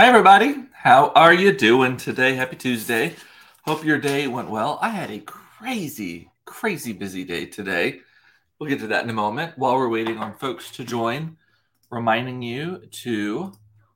Hi, 0.00 0.06
everybody. 0.06 0.54
How 0.70 1.10
are 1.16 1.34
you 1.34 1.52
doing 1.52 1.96
today? 1.96 2.36
Happy 2.36 2.54
Tuesday. 2.54 3.16
Hope 3.64 3.84
your 3.84 3.98
day 3.98 4.28
went 4.28 4.48
well. 4.48 4.78
I 4.80 4.90
had 4.90 5.10
a 5.10 5.18
crazy, 5.18 6.30
crazy 6.44 6.92
busy 6.92 7.24
day 7.24 7.46
today. 7.46 8.02
We'll 8.58 8.68
get 8.68 8.78
to 8.78 8.86
that 8.86 9.02
in 9.02 9.10
a 9.10 9.12
moment. 9.12 9.58
While 9.58 9.74
we're 9.74 9.88
waiting 9.88 10.18
on 10.18 10.38
folks 10.38 10.70
to 10.76 10.84
join, 10.84 11.36
reminding 11.90 12.42
you 12.42 12.82
to 13.02 13.52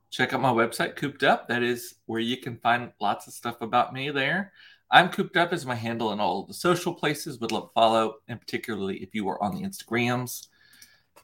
check 0.09 0.33
out 0.33 0.41
my 0.41 0.51
website, 0.51 0.97
Cooped 0.97 1.23
Up. 1.23 1.47
That 1.47 1.63
is 1.63 1.95
where 2.05 2.19
you 2.19 2.35
can 2.35 2.57
find 2.57 2.91
lots 2.99 3.27
of 3.27 3.33
stuff 3.33 3.61
about 3.61 3.93
me 3.93 4.09
there. 4.09 4.51
I'm 4.91 5.07
Cooped 5.07 5.37
Up 5.37 5.53
as 5.53 5.65
my 5.65 5.75
handle 5.75 6.11
in 6.11 6.19
all 6.19 6.43
the 6.43 6.53
social 6.53 6.93
places. 6.93 7.39
Would 7.39 7.53
love 7.53 7.69
to 7.69 7.73
follow, 7.73 8.15
and 8.27 8.41
particularly 8.41 8.97
if 8.97 9.15
you 9.15 9.29
are 9.29 9.41
on 9.41 9.55
the 9.55 9.61
Instagrams 9.61 10.47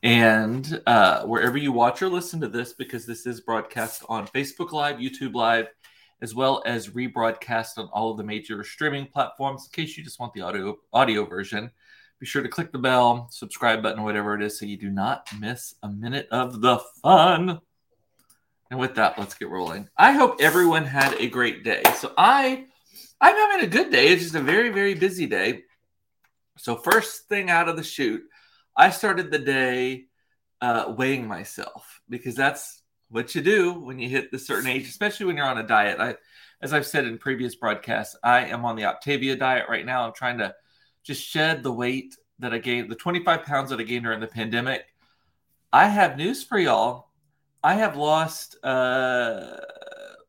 and 0.03 0.81
uh, 0.85 1.23
wherever 1.23 1.57
you 1.57 1.71
watch 1.71 2.01
or 2.01 2.09
listen 2.09 2.39
to 2.41 2.47
this, 2.47 2.73
because 2.73 3.05
this 3.05 3.25
is 3.25 3.41
broadcast 3.41 4.03
on 4.07 4.27
Facebook 4.27 4.71
Live, 4.71 4.97
YouTube 4.97 5.33
Live, 5.33 5.67
as 6.21 6.33
well 6.33 6.63
as 6.65 6.89
rebroadcast 6.89 7.77
on 7.77 7.89
all 7.93 8.11
of 8.11 8.17
the 8.17 8.23
major 8.23 8.63
streaming 8.63 9.05
platforms. 9.07 9.65
In 9.65 9.71
case 9.71 9.97
you 9.97 10.03
just 10.03 10.19
want 10.19 10.33
the 10.33 10.41
audio 10.41 10.77
audio 10.93 11.25
version, 11.25 11.71
be 12.19 12.25
sure 12.25 12.43
to 12.43 12.49
click 12.49 12.71
the 12.71 12.77
bell, 12.77 13.27
subscribe 13.31 13.81
button, 13.81 14.03
whatever 14.03 14.35
it 14.35 14.41
is, 14.41 14.59
so 14.59 14.65
you 14.65 14.77
do 14.77 14.89
not 14.89 15.27
miss 15.39 15.75
a 15.83 15.89
minute 15.89 16.27
of 16.31 16.61
the 16.61 16.79
fun. 17.01 17.59
And 18.71 18.79
with 18.79 18.95
that, 18.95 19.17
let's 19.17 19.33
get 19.33 19.49
rolling. 19.49 19.89
I 19.97 20.11
hope 20.11 20.41
everyone 20.41 20.85
had 20.85 21.13
a 21.15 21.27
great 21.27 21.63
day. 21.63 21.81
So 21.95 22.13
I, 22.17 22.65
I'm 23.19 23.35
having 23.35 23.65
a 23.65 23.69
good 23.69 23.91
day. 23.91 24.09
It's 24.09 24.23
just 24.23 24.35
a 24.35 24.41
very, 24.41 24.69
very 24.69 24.93
busy 24.93 25.25
day. 25.25 25.63
So 26.57 26.75
first 26.75 27.27
thing 27.29 27.49
out 27.49 27.69
of 27.69 27.77
the 27.77 27.83
chute 27.83 28.23
I 28.79 28.91
started 28.91 29.29
the 29.29 29.39
day 29.39 30.05
uh, 30.61 30.93
weighing 30.97 31.27
myself 31.27 32.01
because 32.07 32.33
that's 32.33 32.81
what 33.09 33.35
you 33.35 33.41
do 33.41 33.73
when 33.73 33.99
you 33.99 34.07
hit 34.07 34.31
the 34.31 34.39
certain 34.39 34.69
age, 34.69 34.87
especially 34.87 35.25
when 35.25 35.35
you're 35.35 35.45
on 35.45 35.57
a 35.57 35.67
diet. 35.67 35.99
I, 35.99 36.15
as 36.61 36.71
I've 36.71 36.87
said 36.87 37.03
in 37.03 37.17
previous 37.17 37.55
broadcasts, 37.55 38.15
I 38.23 38.45
am 38.45 38.63
on 38.63 38.77
the 38.77 38.83
Optavia 38.83 39.37
diet 39.37 39.65
right 39.67 39.85
now. 39.85 40.05
I'm 40.05 40.13
trying 40.13 40.37
to 40.37 40.55
just 41.03 41.21
shed 41.21 41.61
the 41.61 41.73
weight 41.73 42.15
that 42.39 42.53
I 42.53 42.57
gained, 42.57 42.89
the 42.89 42.95
25 42.95 43.43
pounds 43.43 43.69
that 43.71 43.81
I 43.81 43.83
gained 43.83 44.05
during 44.05 44.21
the 44.21 44.27
pandemic. 44.27 44.85
I 45.73 45.89
have 45.89 46.15
news 46.15 46.41
for 46.41 46.57
y'all. 46.57 47.09
I 47.61 47.73
have 47.73 47.97
lost 47.97 48.63
uh, 48.63 49.57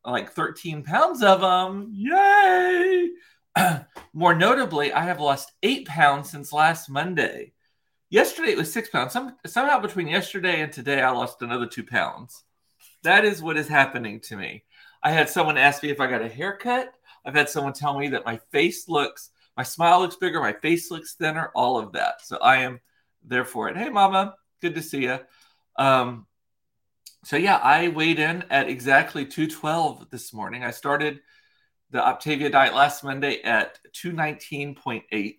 like 0.05 0.33
13 0.33 0.83
pounds 0.83 1.23
of 1.23 1.41
them. 1.41 1.93
Yay! 1.93 3.11
More 4.13 4.35
notably, 4.35 4.93
I 4.93 5.05
have 5.05 5.21
lost 5.21 5.53
eight 5.63 5.87
pounds 5.87 6.31
since 6.31 6.53
last 6.53 6.91
Monday. 6.91 7.53
Yesterday 8.11 8.51
it 8.51 8.59
was 8.59 8.73
six 8.73 8.89
pounds. 8.89 9.13
Some, 9.13 9.37
somehow 9.47 9.79
between 9.79 10.09
yesterday 10.09 10.61
and 10.61 10.73
today, 10.73 11.01
I 11.01 11.11
lost 11.11 11.43
another 11.43 11.67
two 11.67 11.85
pounds. 11.85 12.43
That 13.05 13.25
is 13.25 13.41
what 13.41 13.57
is 13.57 13.69
happening 13.69 14.19
to 14.23 14.37
me. 14.37 14.65
I 15.03 15.13
had 15.13 15.31
someone 15.31 15.57
ask 15.57 15.83
me 15.83 15.91
if 15.91 16.01
I 16.01 16.09
got 16.09 16.21
a 16.21 16.29
haircut. 16.29 16.93
I've 17.25 17.37
had 17.37 17.49
someone 17.49 17.73
tell 17.73 17.97
me 17.97 18.09
that 18.09 18.27
my 18.27 18.41
face 18.51 18.89
looks, 18.89 19.31
my 19.57 19.63
smile 19.63 20.01
looks 20.01 20.17
bigger, 20.17 20.41
my 20.41 20.53
face 20.53 20.91
looks 20.91 21.15
thinner, 21.15 21.53
all 21.55 21.79
of 21.79 21.93
that. 21.93 22.21
So 22.23 22.37
I 22.39 22.57
am 22.57 22.81
there 23.25 23.45
for 23.45 23.69
it. 23.69 23.77
Hey, 23.77 23.89
mama, 23.89 24.35
good 24.61 24.75
to 24.75 24.83
see 24.83 25.03
you. 25.03 25.21
Um, 25.77 26.27
so 27.25 27.37
yeah, 27.37 27.59
I 27.59 27.89
weighed 27.89 28.19
in 28.19 28.45
at 28.51 28.69
exactly 28.69 29.25
212 29.25 30.11
this 30.11 30.33
morning. 30.33 30.65
I 30.65 30.73
started 30.73 31.21
the 31.91 31.99
Optavia 31.99 32.51
diet 32.51 32.75
last 32.75 33.05
Monday 33.05 33.41
at 33.43 33.79
219.8. 33.93 35.35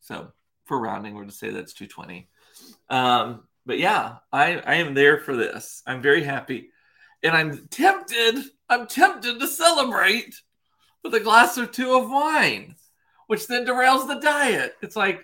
So 0.00 0.32
for 0.64 0.80
rounding, 0.80 1.14
we're 1.14 1.24
to 1.24 1.32
say 1.32 1.50
that's 1.50 1.72
220. 1.72 2.28
Um, 2.88 3.44
but 3.64 3.78
yeah, 3.78 4.16
I, 4.32 4.56
I 4.58 4.74
am 4.74 4.94
there 4.94 5.18
for 5.18 5.36
this. 5.36 5.82
I'm 5.86 6.02
very 6.02 6.22
happy. 6.22 6.70
And 7.22 7.34
I'm 7.34 7.68
tempted, 7.68 8.44
I'm 8.68 8.86
tempted 8.86 9.38
to 9.38 9.46
celebrate 9.46 10.34
with 11.04 11.14
a 11.14 11.20
glass 11.20 11.58
or 11.58 11.66
two 11.66 11.94
of 11.94 12.10
wine, 12.10 12.74
which 13.26 13.46
then 13.46 13.64
derails 13.64 14.06
the 14.06 14.20
diet. 14.20 14.74
It's 14.82 14.96
like 14.96 15.22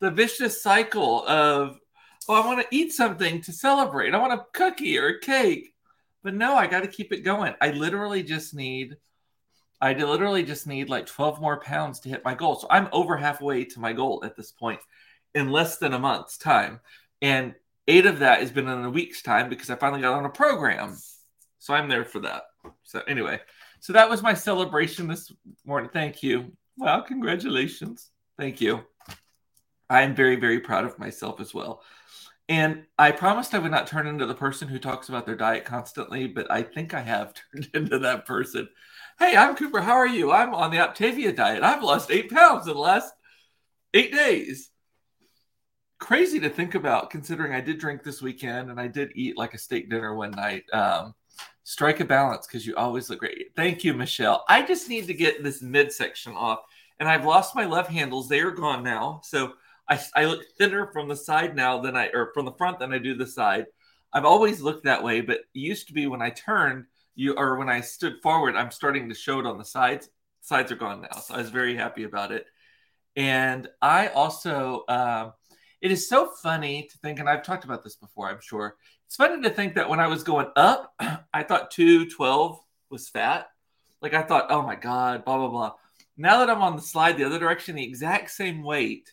the 0.00 0.10
vicious 0.10 0.62
cycle 0.62 1.26
of, 1.26 1.78
oh, 2.28 2.34
I 2.34 2.46
want 2.46 2.60
to 2.60 2.76
eat 2.76 2.92
something 2.92 3.42
to 3.42 3.52
celebrate. 3.52 4.14
I 4.14 4.18
want 4.18 4.32
a 4.32 4.46
cookie 4.52 4.98
or 4.98 5.08
a 5.08 5.20
cake. 5.20 5.74
But 6.22 6.34
no, 6.34 6.56
I 6.56 6.66
got 6.66 6.80
to 6.80 6.88
keep 6.88 7.12
it 7.12 7.20
going. 7.20 7.54
I 7.60 7.70
literally 7.72 8.22
just 8.22 8.54
need 8.54 8.96
I 9.80 9.92
literally 9.92 10.42
just 10.42 10.66
need 10.66 10.88
like 10.88 11.06
12 11.06 11.40
more 11.40 11.60
pounds 11.60 12.00
to 12.00 12.08
hit 12.08 12.24
my 12.24 12.34
goal. 12.34 12.56
So 12.56 12.66
I'm 12.70 12.88
over 12.92 13.16
halfway 13.16 13.64
to 13.64 13.80
my 13.80 13.92
goal 13.92 14.22
at 14.24 14.36
this 14.36 14.52
point 14.52 14.80
in 15.34 15.50
less 15.50 15.78
than 15.78 15.92
a 15.92 15.98
month's 15.98 16.38
time. 16.38 16.80
And 17.20 17.54
eight 17.88 18.06
of 18.06 18.20
that 18.20 18.40
has 18.40 18.50
been 18.50 18.68
in 18.68 18.84
a 18.84 18.90
week's 18.90 19.22
time 19.22 19.48
because 19.48 19.70
I 19.70 19.76
finally 19.76 20.02
got 20.02 20.16
on 20.16 20.24
a 20.24 20.30
program. 20.30 20.96
So 21.58 21.74
I'm 21.74 21.88
there 21.88 22.04
for 22.04 22.20
that. 22.20 22.44
So 22.82 23.02
anyway, 23.06 23.40
so 23.80 23.92
that 23.92 24.08
was 24.08 24.22
my 24.22 24.34
celebration 24.34 25.08
this 25.08 25.32
morning. 25.64 25.90
Thank 25.92 26.22
you. 26.22 26.52
Well, 26.76 27.02
congratulations. 27.02 28.10
Thank 28.38 28.60
you. 28.60 28.84
I'm 29.90 30.14
very, 30.14 30.36
very 30.36 30.60
proud 30.60 30.84
of 30.84 30.98
myself 30.98 31.40
as 31.40 31.52
well. 31.52 31.82
And 32.48 32.84
I 32.98 33.10
promised 33.10 33.54
I 33.54 33.58
would 33.58 33.70
not 33.70 33.86
turn 33.86 34.06
into 34.06 34.26
the 34.26 34.34
person 34.34 34.68
who 34.68 34.78
talks 34.78 35.08
about 35.08 35.24
their 35.24 35.36
diet 35.36 35.64
constantly, 35.64 36.26
but 36.26 36.50
I 36.50 36.62
think 36.62 36.92
I 36.92 37.00
have 37.00 37.34
turned 37.52 37.70
into 37.74 37.98
that 38.00 38.26
person. 38.26 38.68
Hey, 39.18 39.36
I'm 39.36 39.54
Cooper. 39.54 39.80
How 39.80 39.94
are 39.94 40.08
you? 40.08 40.32
I'm 40.32 40.54
on 40.54 40.72
the 40.72 40.78
Optavia 40.78 41.34
diet. 41.34 41.62
I've 41.62 41.84
lost 41.84 42.10
eight 42.10 42.32
pounds 42.32 42.66
in 42.66 42.74
the 42.74 42.80
last 42.80 43.12
eight 43.92 44.12
days. 44.12 44.70
Crazy 46.00 46.40
to 46.40 46.50
think 46.50 46.74
about, 46.74 47.10
considering 47.10 47.52
I 47.54 47.60
did 47.60 47.78
drink 47.78 48.02
this 48.02 48.20
weekend 48.20 48.70
and 48.70 48.80
I 48.80 48.88
did 48.88 49.12
eat 49.14 49.38
like 49.38 49.54
a 49.54 49.58
steak 49.58 49.88
dinner 49.88 50.16
one 50.16 50.32
night. 50.32 50.64
Um, 50.72 51.14
strike 51.62 52.00
a 52.00 52.04
balance 52.04 52.46
because 52.46 52.66
you 52.66 52.74
always 52.74 53.08
look 53.08 53.20
great. 53.20 53.52
Thank 53.54 53.84
you, 53.84 53.94
Michelle. 53.94 54.44
I 54.48 54.66
just 54.66 54.88
need 54.88 55.06
to 55.06 55.14
get 55.14 55.44
this 55.44 55.62
midsection 55.62 56.34
off, 56.34 56.60
and 56.98 57.08
I've 57.08 57.24
lost 57.24 57.54
my 57.54 57.66
love 57.66 57.86
handles. 57.86 58.28
They 58.28 58.40
are 58.40 58.50
gone 58.50 58.82
now, 58.82 59.20
so 59.22 59.52
I, 59.88 60.00
I 60.16 60.24
look 60.24 60.42
thinner 60.58 60.90
from 60.92 61.08
the 61.08 61.16
side 61.16 61.54
now 61.54 61.80
than 61.80 61.96
I 61.96 62.10
or 62.12 62.32
from 62.34 62.46
the 62.46 62.52
front 62.52 62.80
than 62.80 62.92
I 62.92 62.98
do 62.98 63.14
the 63.14 63.26
side. 63.26 63.66
I've 64.12 64.24
always 64.24 64.60
looked 64.60 64.84
that 64.84 65.04
way, 65.04 65.20
but 65.20 65.40
used 65.52 65.86
to 65.86 65.94
be 65.94 66.08
when 66.08 66.20
I 66.20 66.30
turned 66.30 66.86
you 67.14 67.34
or 67.34 67.56
when 67.56 67.68
I 67.68 67.80
stood 67.80 68.20
forward, 68.22 68.56
I'm 68.56 68.70
starting 68.70 69.08
to 69.08 69.14
show 69.14 69.40
it 69.40 69.46
on 69.46 69.58
the 69.58 69.64
sides. 69.64 70.08
Sides 70.40 70.72
are 70.72 70.76
gone 70.76 71.02
now, 71.02 71.18
so 71.20 71.34
I 71.34 71.38
was 71.38 71.50
very 71.50 71.74
happy 71.74 72.04
about 72.04 72.32
it. 72.32 72.46
And 73.16 73.68
I 73.80 74.08
also, 74.08 74.84
uh, 74.88 75.30
it 75.80 75.90
is 75.90 76.08
so 76.08 76.30
funny 76.42 76.88
to 76.90 76.98
think, 76.98 77.20
and 77.20 77.28
I've 77.28 77.42
talked 77.42 77.64
about 77.64 77.82
this 77.82 77.96
before, 77.96 78.28
I'm 78.28 78.40
sure. 78.40 78.76
It's 79.06 79.16
funny 79.16 79.42
to 79.42 79.50
think 79.50 79.74
that 79.74 79.88
when 79.88 80.00
I 80.00 80.08
was 80.08 80.22
going 80.22 80.48
up, 80.56 80.92
I 81.32 81.42
thought 81.44 81.70
212 81.70 82.58
was 82.90 83.08
fat. 83.08 83.46
Like 84.02 84.14
I 84.14 84.22
thought, 84.22 84.46
oh 84.50 84.62
my 84.62 84.74
God, 84.74 85.24
blah, 85.24 85.38
blah, 85.38 85.48
blah. 85.48 85.72
Now 86.16 86.38
that 86.40 86.50
I'm 86.50 86.62
on 86.62 86.76
the 86.76 86.82
slide 86.82 87.16
the 87.16 87.24
other 87.24 87.38
direction, 87.38 87.76
the 87.76 87.84
exact 87.84 88.30
same 88.30 88.62
weight 88.62 89.10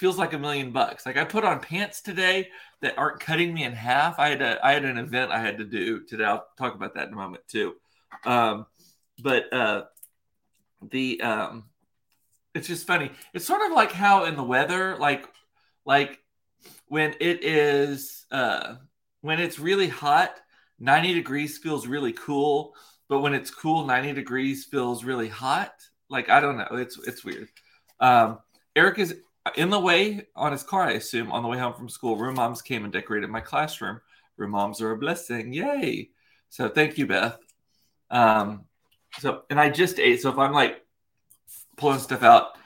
feels 0.00 0.16
like 0.16 0.32
a 0.32 0.38
million 0.38 0.72
bucks. 0.72 1.04
Like 1.04 1.18
I 1.18 1.24
put 1.24 1.44
on 1.44 1.60
pants 1.60 2.00
today 2.00 2.48
that 2.80 2.96
aren't 2.96 3.20
cutting 3.20 3.52
me 3.52 3.64
in 3.64 3.72
half. 3.72 4.18
I 4.18 4.30
had 4.30 4.40
a 4.40 4.66
I 4.66 4.72
had 4.72 4.86
an 4.86 4.96
event 4.96 5.30
I 5.30 5.40
had 5.40 5.58
to 5.58 5.64
do 5.64 6.06
today. 6.06 6.24
I'll 6.24 6.46
talk 6.56 6.74
about 6.74 6.94
that 6.94 7.08
in 7.08 7.12
a 7.12 7.16
moment 7.16 7.46
too. 7.46 7.74
Um, 8.24 8.64
but 9.22 9.52
uh, 9.52 9.84
the 10.90 11.20
um, 11.20 11.64
it's 12.54 12.66
just 12.66 12.86
funny. 12.86 13.10
It's 13.34 13.44
sort 13.44 13.60
of 13.60 13.72
like 13.72 13.92
how 13.92 14.24
in 14.24 14.36
the 14.36 14.42
weather, 14.42 14.96
like 14.96 15.28
like 15.84 16.18
when 16.88 17.14
it 17.20 17.44
is 17.44 18.24
uh, 18.30 18.76
when 19.20 19.38
it's 19.38 19.58
really 19.58 19.88
hot, 19.88 20.34
90 20.78 21.12
degrees 21.12 21.58
feels 21.58 21.86
really 21.86 22.14
cool, 22.14 22.74
but 23.06 23.20
when 23.20 23.34
it's 23.34 23.50
cool, 23.50 23.84
90 23.84 24.14
degrees 24.14 24.64
feels 24.64 25.04
really 25.04 25.28
hot. 25.28 25.74
Like 26.08 26.30
I 26.30 26.40
don't 26.40 26.56
know, 26.56 26.68
it's 26.72 26.98
it's 27.06 27.22
weird. 27.22 27.50
Um, 28.00 28.38
Eric 28.74 28.98
is 28.98 29.14
in 29.56 29.70
the 29.70 29.80
way 29.80 30.26
on 30.36 30.52
his 30.52 30.62
car, 30.62 30.82
I 30.82 30.92
assume, 30.92 31.32
on 31.32 31.42
the 31.42 31.48
way 31.48 31.58
home 31.58 31.74
from 31.74 31.88
school, 31.88 32.16
room 32.16 32.34
moms 32.34 32.62
came 32.62 32.84
and 32.84 32.92
decorated 32.92 33.30
my 33.30 33.40
classroom. 33.40 34.00
Room 34.36 34.50
moms 34.50 34.80
are 34.80 34.92
a 34.92 34.98
blessing. 34.98 35.52
Yay. 35.52 36.10
So 36.48 36.68
thank 36.68 36.98
you, 36.98 37.06
Beth. 37.06 37.38
Um, 38.10 38.64
so, 39.18 39.42
and 39.50 39.58
I 39.58 39.70
just 39.70 39.98
ate. 39.98 40.20
So 40.20 40.30
if 40.30 40.38
I'm 40.38 40.52
like 40.52 40.84
pulling 41.76 41.98
stuff 41.98 42.22
out, 42.22 42.58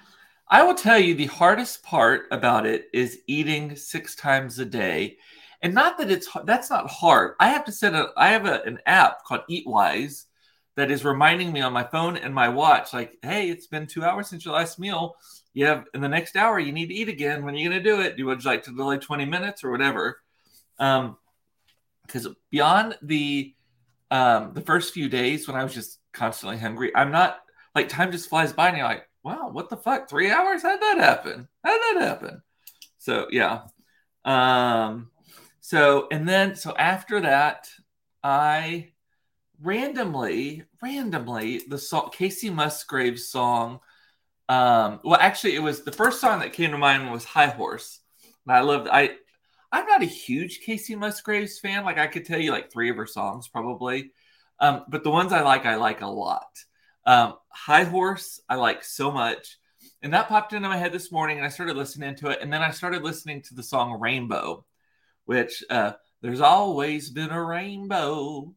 I 0.48 0.62
will 0.62 0.74
tell 0.74 0.98
you 0.98 1.14
the 1.14 1.26
hardest 1.26 1.82
part 1.82 2.26
about 2.30 2.66
it 2.66 2.88
is 2.92 3.20
eating 3.26 3.76
six 3.76 4.14
times 4.14 4.58
a 4.58 4.64
day. 4.64 5.18
And 5.62 5.74
not 5.74 5.96
that 5.98 6.10
it's 6.10 6.28
that's 6.44 6.70
not 6.70 6.90
hard. 6.90 7.34
I 7.40 7.48
have 7.48 7.64
to 7.64 7.72
set 7.72 7.94
a 7.94 8.10
I 8.16 8.28
have 8.28 8.46
a, 8.46 8.62
an 8.62 8.78
app 8.84 9.24
called 9.24 9.40
Eatwise 9.50 10.24
that 10.76 10.90
is 10.90 11.04
reminding 11.04 11.52
me 11.52 11.60
on 11.60 11.72
my 11.72 11.84
phone 11.84 12.16
and 12.16 12.34
my 12.34 12.48
watch, 12.48 12.92
like, 12.92 13.16
hey, 13.22 13.48
it's 13.48 13.68
been 13.68 13.86
two 13.86 14.04
hours 14.04 14.28
since 14.28 14.44
your 14.44 14.54
last 14.54 14.78
meal 14.78 15.16
you 15.54 15.66
have 15.66 15.86
in 15.94 16.00
the 16.00 16.08
next 16.08 16.36
hour 16.36 16.58
you 16.58 16.72
need 16.72 16.88
to 16.88 16.94
eat 16.94 17.08
again. 17.08 17.44
When 17.44 17.54
you're 17.54 17.62
you 17.64 17.70
going 17.70 17.82
to 17.82 17.90
do 17.90 18.00
it? 18.00 18.16
Do 18.16 18.22
you 18.22 18.26
would 18.26 18.44
like 18.44 18.64
to 18.64 18.74
delay 18.74 18.98
20 18.98 19.24
minutes 19.24 19.64
or 19.64 19.70
whatever? 19.70 20.20
Um 20.78 21.16
because 22.06 22.28
beyond 22.50 22.98
the 23.00 23.54
um 24.10 24.52
the 24.52 24.60
first 24.60 24.92
few 24.92 25.08
days 25.08 25.48
when 25.48 25.56
i 25.56 25.64
was 25.64 25.72
just 25.72 26.00
constantly 26.12 26.58
hungry 26.58 26.92
i'm 26.94 27.10
not 27.10 27.38
like 27.74 27.88
time 27.88 28.12
just 28.12 28.28
flies 28.28 28.52
by 28.52 28.68
and 28.68 28.76
you're 28.76 28.86
like 28.86 29.08
wow 29.22 29.48
what 29.50 29.70
the 29.70 29.76
fuck? 29.76 30.08
Three 30.08 30.30
hours? 30.30 30.60
How'd 30.62 30.82
that 30.82 30.98
happen? 30.98 31.48
How'd 31.64 31.80
that 31.80 32.02
happen? 32.02 32.42
So 32.98 33.26
yeah. 33.30 33.62
Um 34.24 35.10
so 35.60 36.08
and 36.10 36.28
then 36.28 36.56
so 36.56 36.74
after 36.76 37.22
that 37.22 37.68
i 38.22 38.90
randomly, 39.62 40.64
randomly, 40.82 41.62
the 41.68 41.78
song 41.78 42.10
Kacey 42.12 42.52
Musgraves 42.52 43.28
song. 43.28 43.80
Um, 44.48 45.00
well, 45.04 45.18
actually, 45.20 45.54
it 45.54 45.62
was 45.62 45.82
the 45.82 45.92
first 45.92 46.20
song 46.20 46.40
that 46.40 46.52
came 46.52 46.70
to 46.70 46.78
mind 46.78 47.10
was 47.10 47.24
High 47.24 47.48
Horse. 47.48 48.00
And 48.46 48.56
I 48.56 48.60
loved 48.60 48.88
I 48.90 49.16
I'm 49.72 49.86
not 49.86 50.02
a 50.02 50.06
huge 50.06 50.60
Kacey 50.64 50.96
Musgraves 50.96 51.58
fan. 51.58 51.84
Like 51.84 51.98
I 51.98 52.06
could 52.06 52.24
tell 52.24 52.38
you 52.38 52.52
like 52.52 52.70
three 52.70 52.90
of 52.90 52.96
her 52.96 53.06
songs 53.06 53.48
probably. 53.48 54.12
Um, 54.60 54.84
but 54.88 55.02
the 55.02 55.10
ones 55.10 55.32
I 55.32 55.42
like, 55.42 55.66
I 55.66 55.74
like 55.74 56.00
a 56.00 56.06
lot. 56.06 56.58
Um, 57.06 57.34
High 57.48 57.82
Horse, 57.82 58.40
I 58.48 58.54
like 58.54 58.84
so 58.84 59.10
much. 59.10 59.58
And 60.00 60.14
that 60.14 60.28
popped 60.28 60.52
into 60.52 60.68
my 60.68 60.76
head 60.76 60.92
this 60.92 61.10
morning 61.10 61.38
and 61.38 61.46
I 61.46 61.48
started 61.48 61.76
listening 61.76 62.14
to 62.16 62.28
it. 62.28 62.38
And 62.40 62.52
then 62.52 62.62
I 62.62 62.70
started 62.70 63.02
listening 63.02 63.42
to 63.42 63.54
the 63.54 63.64
song 63.64 63.98
Rainbow, 63.98 64.64
which 65.24 65.64
uh, 65.68 65.92
there's 66.22 66.40
always 66.40 67.10
been 67.10 67.30
a 67.30 67.42
rainbow 67.42 68.54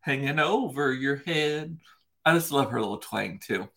hanging 0.00 0.38
over 0.38 0.92
your 0.92 1.16
head. 1.16 1.76
I 2.24 2.32
just 2.32 2.52
love 2.52 2.70
her 2.70 2.80
little 2.80 2.98
twang 2.98 3.38
too. 3.38 3.68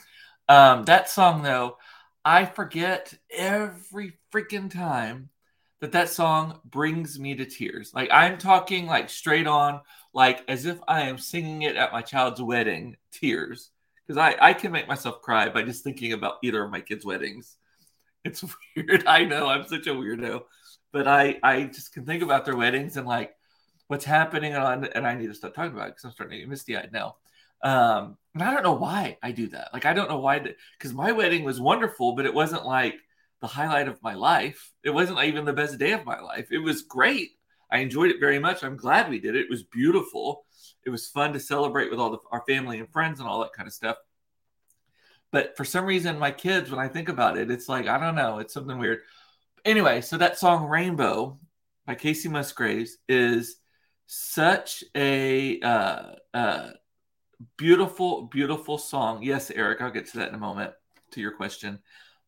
Um, 0.52 0.84
that 0.84 1.10
song, 1.10 1.44
though, 1.44 1.78
I 2.26 2.44
forget 2.44 3.14
every 3.34 4.20
freaking 4.34 4.70
time 4.70 5.30
that 5.80 5.94
that 5.94 6.10
song 6.10 6.60
brings 6.66 7.18
me 7.18 7.36
to 7.36 7.46
tears. 7.46 7.94
Like 7.94 8.10
I'm 8.12 8.38
talking 8.38 8.86
like 8.86 9.10
straight 9.10 9.48
on, 9.48 9.80
like 10.14 10.44
as 10.50 10.66
if 10.66 10.78
I 10.90 11.04
am 11.04 11.18
singing 11.18 11.62
it 11.62 11.78
at 11.78 11.94
my 11.94 12.02
child's 12.02 12.42
wedding, 12.42 12.98
tears. 13.14 13.70
Because 14.06 14.18
I, 14.18 14.36
I 14.42 14.52
can 14.52 14.74
make 14.74 14.90
myself 14.90 15.22
cry 15.22 15.48
by 15.48 15.62
just 15.62 15.86
thinking 15.86 16.12
about 16.12 16.36
either 16.44 16.62
of 16.62 16.70
my 16.70 16.82
kids' 16.82 17.06
weddings. 17.06 17.56
It's 18.26 18.44
weird. 18.76 19.08
I 19.08 19.24
know 19.24 19.48
I'm 19.48 19.66
such 19.66 19.88
a 19.88 19.92
weirdo, 19.92 20.44
but 20.92 21.08
I 21.08 21.40
I 21.42 21.64
just 21.64 21.94
can 21.94 22.06
think 22.06 22.24
about 22.24 22.44
their 22.44 22.58
weddings 22.58 22.98
and 22.98 23.08
like 23.08 23.34
what's 23.88 24.04
happening 24.04 24.56
on, 24.56 24.84
and 24.84 25.08
I 25.08 25.16
need 25.16 25.28
to 25.28 25.34
stop 25.34 25.54
talking 25.54 25.72
about 25.72 25.88
it 25.88 25.92
because 25.92 26.04
I'm 26.04 26.12
starting 26.12 26.36
to 26.36 26.40
get 26.40 26.50
misty 26.50 26.76
eyed 26.76 26.92
now. 26.92 27.16
Um, 27.64 28.18
and 28.34 28.44
I 28.44 28.54
don't 28.54 28.64
know 28.64 28.74
why 28.74 29.18
I 29.22 29.32
do 29.32 29.48
that. 29.50 29.70
Like 29.74 29.86
I 29.86 29.94
don't 29.94 30.10
know 30.10 30.20
why 30.20 30.40
because 30.40 30.94
my 30.94 31.12
wedding 31.12 31.44
was 31.44 31.60
wonderful, 31.60 32.16
but 32.16 32.26
it 32.26 32.34
wasn't 32.34 32.66
like 32.66 32.96
the 33.42 33.48
highlight 33.48 33.88
of 33.88 34.02
my 34.02 34.14
life. 34.14 34.72
It 34.84 34.92
wasn't 34.92 35.24
even 35.24 35.46
the 35.46 35.54
best 35.54 35.78
day 35.78 35.92
of 35.92 36.06
my 36.06 36.20
life. 36.20 36.48
It 36.52 36.60
was 36.60 36.84
great. 36.84 37.32
I 37.72 37.80
enjoyed 37.80 38.12
it 38.12 38.20
very 38.20 38.40
much. 38.40 38.64
I'm 38.64 38.78
glad 38.78 39.10
we 39.10 39.20
did 39.20 39.36
it. 39.36 39.46
It 39.46 39.50
was 39.50 39.64
beautiful. 39.64 40.46
It 40.86 40.90
was 40.90 41.08
fun 41.08 41.34
to 41.34 41.40
celebrate 41.40 41.90
with 41.90 42.00
all 42.00 42.12
the, 42.12 42.18
our 42.32 42.44
family 42.48 42.80
and 42.80 42.92
friends 42.92 43.20
and 43.20 43.28
all 43.28 43.42
that 43.42 43.54
kind 43.54 43.68
of 43.68 43.74
stuff. 43.74 43.98
But 45.32 45.56
for 45.56 45.64
some 45.64 45.86
reason, 45.86 46.20
my 46.20 46.32
kids, 46.32 46.70
when 46.70 46.80
I 46.80 46.90
think 46.90 47.08
about 47.08 47.38
it, 47.38 47.50
it's 47.50 47.70
like, 47.70 47.88
I 47.88 47.98
don't 47.98 48.16
know, 48.16 48.40
it's 48.40 48.54
something 48.54 48.78
weird. 48.78 49.00
Anyway, 49.64 50.02
so 50.02 50.18
that 50.18 50.38
song 50.38 50.68
Rainbow 50.68 51.40
by 51.86 51.96
Kacey 51.96 52.30
Musgraves 52.30 52.98
is 53.08 53.56
such 54.08 54.84
a 54.96 55.60
uh, 55.62 56.12
uh, 56.34 56.70
beautiful, 57.58 58.24
beautiful 58.24 58.78
song. 58.78 59.24
Yes, 59.24 59.52
Eric, 59.52 59.82
I'll 59.82 59.92
get 59.92 60.08
to 60.12 60.18
that 60.18 60.30
in 60.30 60.36
a 60.36 60.40
moment 60.40 60.74
to 61.12 61.22
your 61.22 61.32
question. 61.32 61.80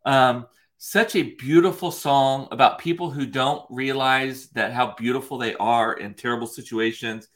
Um, 0.05 0.47
such 0.77 1.15
a 1.15 1.23
beautiful 1.35 1.91
song 1.91 2.47
about 2.51 2.79
people 2.79 3.09
who 3.09 3.25
don't 3.25 3.65
realize 3.69 4.47
that 4.49 4.73
how 4.73 4.95
beautiful 4.95 5.37
they 5.37 5.55
are 5.55 5.93
in 5.93 6.13
terrible 6.13 6.47
situations. 6.47 7.29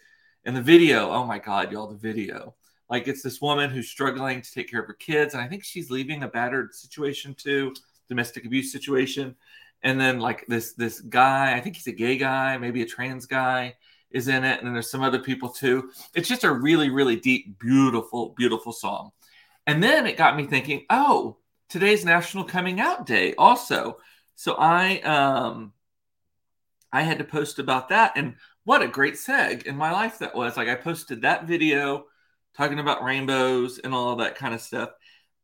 And 0.43 0.55
the 0.55 0.61
video, 0.61 1.09
oh 1.09 1.25
my 1.25 1.39
God, 1.39 1.71
y'all, 1.71 1.87
the 1.87 1.95
video. 1.95 2.55
Like 2.89 3.07
it's 3.07 3.21
this 3.21 3.41
woman 3.41 3.69
who's 3.69 3.89
struggling 3.89 4.41
to 4.41 4.51
take 4.51 4.69
care 4.69 4.81
of 4.81 4.87
her 4.87 4.93
kids. 4.93 5.33
And 5.33 5.41
I 5.41 5.47
think 5.47 5.63
she's 5.63 5.89
leaving 5.89 6.23
a 6.23 6.27
battered 6.27 6.73
situation 6.73 7.35
too, 7.35 7.73
domestic 8.09 8.45
abuse 8.45 8.71
situation. 8.71 9.35
And 9.83 9.99
then 9.99 10.19
like 10.19 10.45
this 10.47 10.73
this 10.73 11.01
guy, 11.01 11.55
I 11.55 11.61
think 11.61 11.75
he's 11.75 11.87
a 11.87 11.91
gay 11.91 12.17
guy, 12.17 12.57
maybe 12.57 12.81
a 12.81 12.85
trans 12.85 13.25
guy, 13.25 13.75
is 14.11 14.27
in 14.27 14.43
it. 14.43 14.59
And 14.59 14.67
then 14.67 14.73
there's 14.73 14.91
some 14.91 15.03
other 15.03 15.19
people 15.19 15.49
too. 15.49 15.91
It's 16.15 16.29
just 16.29 16.43
a 16.43 16.51
really, 16.51 16.89
really 16.89 17.15
deep, 17.15 17.59
beautiful, 17.59 18.33
beautiful 18.37 18.71
song. 18.71 19.11
And 19.65 19.83
then 19.83 20.07
it 20.07 20.17
got 20.17 20.37
me 20.37 20.45
thinking, 20.45 20.85
oh, 20.89 21.37
today's 21.69 22.05
National 22.05 22.43
Coming 22.43 22.79
Out 22.79 23.05
Day 23.05 23.33
also. 23.35 23.97
So 24.35 24.55
I 24.55 24.99
um 25.01 25.73
I 26.91 27.01
had 27.01 27.17
to 27.17 27.23
post 27.23 27.59
about 27.59 27.89
that 27.89 28.13
and 28.15 28.35
what 28.63 28.81
a 28.81 28.87
great 28.87 29.15
seg 29.15 29.63
in 29.63 29.75
my 29.75 29.91
life 29.91 30.19
that 30.19 30.35
was. 30.35 30.57
Like 30.57 30.69
I 30.69 30.75
posted 30.75 31.21
that 31.21 31.45
video 31.45 32.05
talking 32.55 32.79
about 32.79 33.03
rainbows 33.03 33.79
and 33.79 33.93
all 33.93 34.15
that 34.17 34.35
kind 34.35 34.53
of 34.53 34.61
stuff. 34.61 34.89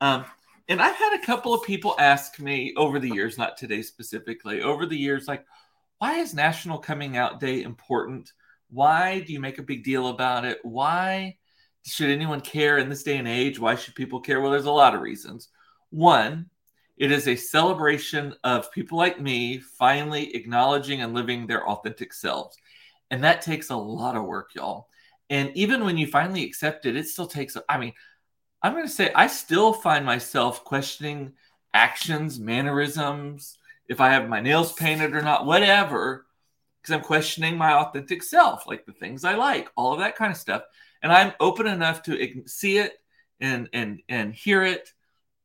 Um, 0.01 0.25
and 0.67 0.81
I've 0.81 0.95
had 0.95 1.19
a 1.19 1.25
couple 1.25 1.53
of 1.53 1.63
people 1.63 1.95
ask 1.99 2.39
me 2.39 2.73
over 2.75 2.99
the 2.99 3.09
years, 3.09 3.37
not 3.37 3.57
today 3.57 3.81
specifically, 3.81 4.61
over 4.61 4.85
the 4.85 4.97
years, 4.97 5.27
like, 5.27 5.45
why 5.99 6.15
is 6.15 6.33
National 6.33 6.77
Coming 6.77 7.15
Out 7.17 7.39
Day 7.39 7.61
important? 7.61 8.31
Why 8.73 9.19
do 9.19 9.31
you 9.31 9.39
make 9.39 9.59
a 9.59 9.63
big 9.63 9.83
deal 9.83 10.07
about 10.07 10.45
it? 10.45 10.59
Why 10.63 11.37
should 11.85 12.09
anyone 12.09 12.41
care 12.41 12.77
in 12.77 12.89
this 12.89 13.03
day 13.03 13.17
and 13.17 13.27
age? 13.27 13.59
Why 13.59 13.75
should 13.75 13.95
people 13.95 14.19
care? 14.19 14.41
Well, 14.41 14.51
there's 14.51 14.65
a 14.65 14.71
lot 14.71 14.95
of 14.95 15.01
reasons. 15.01 15.49
One, 15.89 16.49
it 16.97 17.11
is 17.11 17.27
a 17.27 17.35
celebration 17.35 18.33
of 18.43 18.71
people 18.71 18.97
like 18.97 19.19
me 19.19 19.59
finally 19.59 20.35
acknowledging 20.35 21.01
and 21.01 21.13
living 21.13 21.45
their 21.45 21.67
authentic 21.67 22.13
selves. 22.13 22.57
And 23.11 23.23
that 23.23 23.41
takes 23.41 23.69
a 23.69 23.75
lot 23.75 24.15
of 24.15 24.23
work, 24.23 24.55
y'all. 24.55 24.87
And 25.29 25.51
even 25.55 25.83
when 25.83 25.97
you 25.97 26.07
finally 26.07 26.43
accept 26.43 26.85
it, 26.85 26.95
it 26.95 27.07
still 27.07 27.27
takes, 27.27 27.57
I 27.67 27.77
mean, 27.77 27.93
I'm 28.61 28.73
going 28.73 28.85
to 28.85 28.91
say 28.91 29.11
I 29.13 29.27
still 29.27 29.73
find 29.73 30.05
myself 30.05 30.63
questioning 30.63 31.33
actions, 31.73 32.39
mannerisms, 32.39 33.57
if 33.87 33.99
I 33.99 34.11
have 34.11 34.29
my 34.29 34.39
nails 34.39 34.73
painted 34.73 35.15
or 35.15 35.21
not, 35.21 35.45
whatever, 35.45 36.25
because 36.83 36.95
I'm 36.95 37.05
questioning 37.05 37.57
my 37.57 37.73
authentic 37.73 38.21
self, 38.21 38.67
like 38.67 38.85
the 38.85 38.91
things 38.91 39.23
I 39.23 39.35
like, 39.35 39.69
all 39.77 39.93
of 39.93 39.99
that 39.99 40.17
kind 40.17 40.31
of 40.31 40.37
stuff. 40.37 40.63
And 41.01 41.11
I'm 41.11 41.31
open 41.39 41.65
enough 41.65 42.03
to 42.03 42.43
see 42.45 42.77
it 42.77 42.93
and 43.39 43.69
and 43.73 44.01
and 44.09 44.33
hear 44.33 44.63
it 44.63 44.89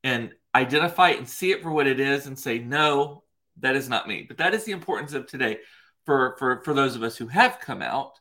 and 0.02 0.32
identify 0.55 1.11
it 1.11 1.19
and 1.19 1.29
see 1.29 1.52
it 1.52 1.62
for 1.62 1.70
what 1.70 1.87
it 1.87 2.00
is 2.00 2.26
and 2.26 2.38
say, 2.38 2.58
no, 2.58 3.23
that 3.61 3.76
is 3.76 3.88
not 3.88 4.08
me. 4.08 4.25
But 4.26 4.38
that 4.38 4.55
is 4.55 4.64
the 4.64 4.73
importance 4.73 5.12
of 5.12 5.26
today 5.26 5.58
for, 6.05 6.37
for, 6.38 6.62
for 6.64 6.75
those 6.75 6.96
of 6.96 7.02
us 7.02 7.17
who 7.17 7.26
have 7.29 7.61
come 7.61 7.82
out. 7.82 8.19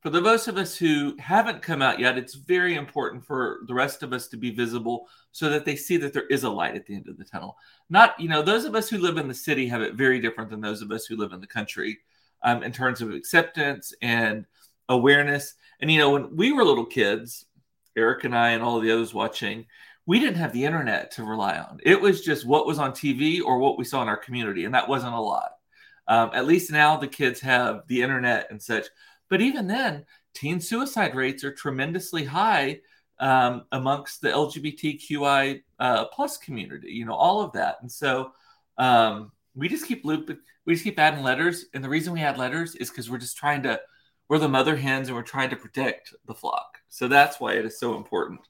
For 0.00 0.08
the 0.08 0.20
most 0.22 0.48
of 0.48 0.56
us 0.56 0.76
who 0.76 1.14
haven't 1.18 1.60
come 1.60 1.82
out 1.82 2.00
yet, 2.00 2.16
it's 2.16 2.34
very 2.34 2.74
important 2.74 3.24
for 3.24 3.60
the 3.66 3.74
rest 3.74 4.02
of 4.02 4.14
us 4.14 4.28
to 4.28 4.38
be 4.38 4.50
visible 4.50 5.06
so 5.30 5.50
that 5.50 5.66
they 5.66 5.76
see 5.76 5.98
that 5.98 6.14
there 6.14 6.26
is 6.28 6.44
a 6.44 6.50
light 6.50 6.74
at 6.74 6.86
the 6.86 6.94
end 6.94 7.06
of 7.06 7.18
the 7.18 7.24
tunnel. 7.24 7.56
Not, 7.90 8.18
you 8.18 8.28
know, 8.28 8.40
those 8.40 8.64
of 8.64 8.74
us 8.74 8.88
who 8.88 8.96
live 8.96 9.18
in 9.18 9.28
the 9.28 9.34
city 9.34 9.68
have 9.68 9.82
it 9.82 9.94
very 9.94 10.18
different 10.18 10.48
than 10.48 10.62
those 10.62 10.80
of 10.80 10.90
us 10.90 11.04
who 11.04 11.16
live 11.16 11.32
in 11.32 11.40
the 11.40 11.46
country 11.46 11.98
um, 12.42 12.62
in 12.62 12.72
terms 12.72 13.00
of 13.00 13.12
acceptance 13.12 13.92
and 14.02 14.46
awareness. 14.88 15.54
And, 15.80 15.90
you 15.90 15.98
know, 15.98 16.10
when 16.10 16.36
we 16.36 16.52
were 16.52 16.64
little 16.64 16.86
kids, 16.86 17.46
Eric 17.96 18.24
and 18.24 18.36
I 18.36 18.50
and 18.50 18.62
all 18.62 18.80
the 18.80 18.90
others 18.90 19.14
watching, 19.14 19.66
we 20.06 20.18
didn't 20.18 20.36
have 20.36 20.52
the 20.52 20.64
internet 20.64 21.12
to 21.12 21.24
rely 21.24 21.58
on. 21.58 21.78
It 21.84 22.00
was 22.00 22.22
just 22.22 22.46
what 22.46 22.66
was 22.66 22.78
on 22.78 22.92
TV 22.92 23.40
or 23.42 23.58
what 23.58 23.78
we 23.78 23.84
saw 23.84 24.02
in 24.02 24.08
our 24.08 24.16
community, 24.16 24.64
and 24.64 24.74
that 24.74 24.88
wasn't 24.88 25.14
a 25.14 25.20
lot. 25.20 25.52
Um, 26.08 26.30
at 26.34 26.46
least 26.46 26.72
now 26.72 26.96
the 26.96 27.06
kids 27.06 27.40
have 27.40 27.82
the 27.86 28.02
internet 28.02 28.48
and 28.50 28.60
such. 28.60 28.86
But 29.28 29.40
even 29.40 29.68
then, 29.68 30.04
teen 30.34 30.60
suicide 30.60 31.14
rates 31.14 31.44
are 31.44 31.52
tremendously 31.52 32.24
high 32.24 32.80
um, 33.20 33.66
amongst 33.70 34.20
the 34.20 34.30
LGBTQI 34.30 35.62
uh, 35.78 36.06
plus 36.06 36.38
community. 36.38 36.90
You 36.90 37.04
know, 37.04 37.14
all 37.14 37.42
of 37.42 37.52
that, 37.52 37.76
and 37.80 37.92
so 37.92 38.32
um, 38.78 39.30
we 39.60 39.68
just 39.68 39.86
keep 39.86 40.04
looping. 40.04 40.38
We 40.66 40.74
just 40.74 40.84
keep 40.84 40.98
adding 40.98 41.22
letters, 41.22 41.66
and 41.74 41.84
the 41.84 41.88
reason 41.88 42.12
we 42.12 42.22
add 42.22 42.38
letters 42.38 42.74
is 42.74 42.90
because 42.90 43.10
we're 43.10 43.18
just 43.18 43.36
trying 43.36 43.62
to. 43.64 43.80
We're 44.28 44.38
the 44.38 44.48
mother 44.48 44.76
hens, 44.76 45.08
and 45.08 45.16
we're 45.16 45.22
trying 45.22 45.50
to 45.50 45.56
protect 45.56 46.14
the 46.26 46.34
flock. 46.34 46.78
So 46.88 47.08
that's 47.08 47.38
why 47.40 47.54
it 47.54 47.64
is 47.64 47.78
so 47.78 47.96
important 47.96 48.40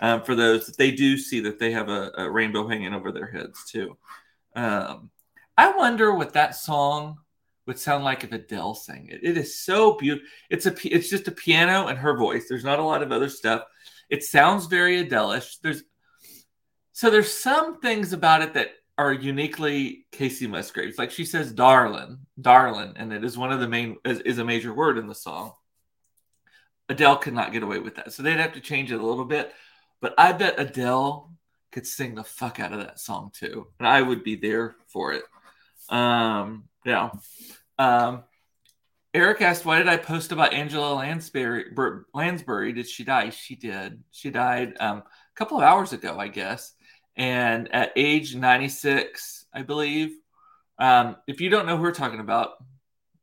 um, 0.00 0.22
for 0.22 0.34
those 0.34 0.66
that 0.66 0.76
they 0.76 0.90
do 0.90 1.16
see 1.16 1.40
that 1.40 1.58
they 1.58 1.72
have 1.72 1.88
a, 1.88 2.10
a 2.18 2.30
rainbow 2.30 2.68
hanging 2.68 2.92
over 2.92 3.12
their 3.12 3.30
heads 3.30 3.64
too. 3.70 3.96
Um, 4.54 5.10
I 5.56 5.70
wonder 5.76 6.12
what 6.14 6.34
that 6.34 6.54
song 6.54 7.18
would 7.66 7.78
sound 7.78 8.04
like 8.04 8.24
if 8.24 8.32
Adele 8.32 8.74
sang 8.74 9.08
it. 9.08 9.20
It 9.22 9.38
is 9.38 9.58
so 9.58 9.96
beautiful. 9.96 10.28
It's 10.50 10.66
a 10.66 10.74
it's 10.94 11.08
just 11.08 11.28
a 11.28 11.32
piano 11.32 11.86
and 11.86 11.98
her 11.98 12.16
voice. 12.16 12.46
There's 12.48 12.64
not 12.64 12.78
a 12.78 12.84
lot 12.84 13.02
of 13.02 13.12
other 13.12 13.28
stuff. 13.28 13.62
It 14.10 14.24
sounds 14.24 14.66
very 14.66 14.98
Adele-ish. 14.98 15.58
There's 15.58 15.84
so 16.92 17.08
there's 17.08 17.32
some 17.32 17.80
things 17.80 18.12
about 18.12 18.42
it 18.42 18.54
that 18.54 18.70
are 18.98 19.12
uniquely 19.12 20.06
Kacey 20.12 20.48
Musgraves. 20.48 20.98
Like 20.98 21.10
she 21.10 21.24
says, 21.24 21.52
"darling, 21.52 22.18
darling," 22.40 22.94
and 22.96 23.12
it 23.12 23.24
is 23.24 23.38
one 23.38 23.52
of 23.52 23.60
the 23.60 23.68
main 23.68 23.96
is, 24.04 24.20
is 24.20 24.38
a 24.38 24.44
major 24.44 24.72
word 24.72 24.98
in 24.98 25.06
the 25.06 25.14
song. 25.14 25.54
Adele 26.88 27.16
could 27.16 27.34
not 27.34 27.52
get 27.52 27.62
away 27.62 27.78
with 27.78 27.96
that, 27.96 28.12
so 28.12 28.22
they'd 28.22 28.38
have 28.38 28.52
to 28.54 28.60
change 28.60 28.92
it 28.92 29.00
a 29.00 29.06
little 29.06 29.24
bit. 29.24 29.52
But 30.00 30.14
I 30.18 30.32
bet 30.32 30.60
Adele 30.60 31.32
could 31.70 31.86
sing 31.86 32.14
the 32.14 32.24
fuck 32.24 32.60
out 32.60 32.72
of 32.72 32.80
that 32.80 33.00
song 33.00 33.30
too, 33.32 33.68
and 33.78 33.88
I 33.88 34.02
would 34.02 34.22
be 34.24 34.36
there 34.36 34.76
for 34.88 35.12
it. 35.12 35.24
Um, 35.88 36.64
yeah. 36.84 37.10
Um, 37.78 38.24
Eric 39.14 39.40
asked, 39.40 39.64
"Why 39.64 39.78
did 39.78 39.88
I 39.88 39.96
post 39.96 40.32
about 40.32 40.54
Angela 40.54 40.94
Lansbury? 40.94 41.74
Lansbury? 42.14 42.72
Did 42.72 42.88
she 42.88 43.04
die? 43.04 43.30
She 43.30 43.56
did. 43.56 44.02
She 44.10 44.30
died 44.30 44.74
um, 44.80 44.98
a 44.98 45.04
couple 45.34 45.56
of 45.56 45.62
hours 45.62 45.92
ago, 45.92 46.18
I 46.18 46.28
guess, 46.28 46.74
and 47.16 47.72
at 47.74 47.92
age 47.96 48.34
96, 48.34 49.46
I 49.52 49.62
believe. 49.62 50.16
Um, 50.78 51.16
if 51.26 51.40
you 51.40 51.50
don't 51.50 51.66
know 51.66 51.76
who 51.76 51.82
we're 51.82 51.92
talking 51.92 52.20
about, 52.20 52.52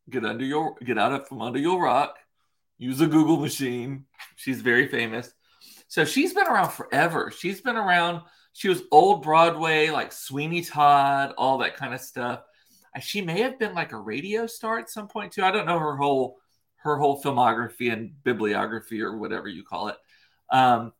get 0.10 0.26
under 0.26 0.46
your 0.46 0.76
get 0.84 0.98
out 0.98 1.12
of 1.12 1.28
from 1.28 1.42
under 1.42 1.60
your 1.60 1.82
rock. 1.82 2.18
use 2.78 3.02
a 3.02 3.08
Google 3.08 3.38
machine. 3.38 4.06
She's 4.36 4.62
very 4.62 4.88
famous. 4.88 5.34
So 5.88 6.06
she's 6.06 6.34
been 6.34 6.48
around 6.48 6.70
forever. 6.70 7.32
She's 7.36 7.62
been 7.62 7.76
around. 7.76 8.22
She 8.54 8.70
was 8.70 8.84
old 8.92 9.24
Broadway, 9.24 9.90
like 9.90 10.12
Sweeney 10.12 10.62
Todd, 10.62 11.34
all 11.38 11.60
that 11.60 11.76
kind 11.76 11.94
of 11.94 12.02
stuff. 12.02 12.42
She 13.02 13.22
may 13.22 13.42
have 13.42 13.60
been 13.60 13.74
like 13.74 13.92
a 13.92 13.98
radio 13.98 14.48
star 14.48 14.80
at 14.80 14.90
some 14.90 15.08
point 15.08 15.32
too. 15.32 15.44
I 15.44 15.52
don't 15.52 15.66
know 15.66 15.80
her 15.80 15.96
whole 15.96 16.38
her 16.78 16.98
whole 16.98 17.22
filmography 17.22 17.92
and 17.92 18.12
bibliography 18.24 19.02
or 19.02 19.18
whatever 19.18 19.48
you 19.48 19.64
call 19.64 19.90
it. 19.90 19.98
Um, 20.50 20.94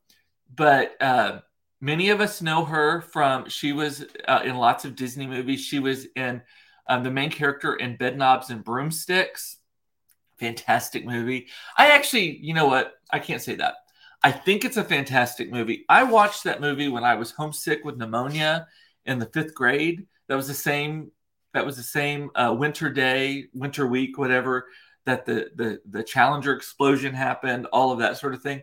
but 0.54 0.92
uh, 1.00 1.40
many 1.80 2.10
of 2.10 2.20
us 2.20 2.42
know 2.42 2.64
her 2.64 3.00
from 3.00 3.48
she 3.48 3.72
was 3.72 4.04
uh, 4.28 4.42
in 4.44 4.56
lots 4.56 4.84
of 4.84 4.96
Disney 4.96 5.26
movies. 5.26 5.60
She 5.60 5.78
was 5.78 6.06
in 6.16 6.42
um, 6.86 7.02
the 7.02 7.10
main 7.10 7.30
character 7.30 7.74
in 7.74 7.96
Bedknobs 7.96 8.50
and 8.50 8.64
Broomsticks. 8.64 9.58
Fantastic 10.38 11.04
movie. 11.04 11.48
I 11.76 11.90
actually, 11.90 12.38
you 12.38 12.54
know 12.54 12.66
what? 12.66 12.94
I 13.10 13.18
can't 13.18 13.42
say 13.42 13.56
that. 13.56 13.74
I 14.22 14.32
think 14.32 14.64
it's 14.64 14.76
a 14.76 14.84
fantastic 14.84 15.50
movie. 15.50 15.84
I 15.88 16.02
watched 16.02 16.44
that 16.44 16.60
movie 16.60 16.88
when 16.88 17.04
I 17.04 17.14
was 17.14 17.30
homesick 17.30 17.84
with 17.84 17.96
pneumonia 17.96 18.66
in 19.06 19.18
the 19.18 19.26
fifth 19.26 19.54
grade. 19.54 20.06
That 20.28 20.36
was 20.36 20.48
the 20.48 20.54
same. 20.54 21.10
That 21.54 21.66
was 21.66 21.76
the 21.76 21.82
same 21.82 22.30
uh, 22.34 22.54
winter 22.56 22.90
day, 22.90 23.46
winter 23.54 23.86
week, 23.86 24.18
whatever. 24.18 24.66
That 25.06 25.24
the 25.24 25.50
the 25.54 25.80
the 25.88 26.02
Challenger 26.02 26.54
explosion 26.54 27.14
happened, 27.14 27.66
all 27.72 27.92
of 27.92 28.00
that 28.00 28.18
sort 28.18 28.34
of 28.34 28.42
thing. 28.42 28.62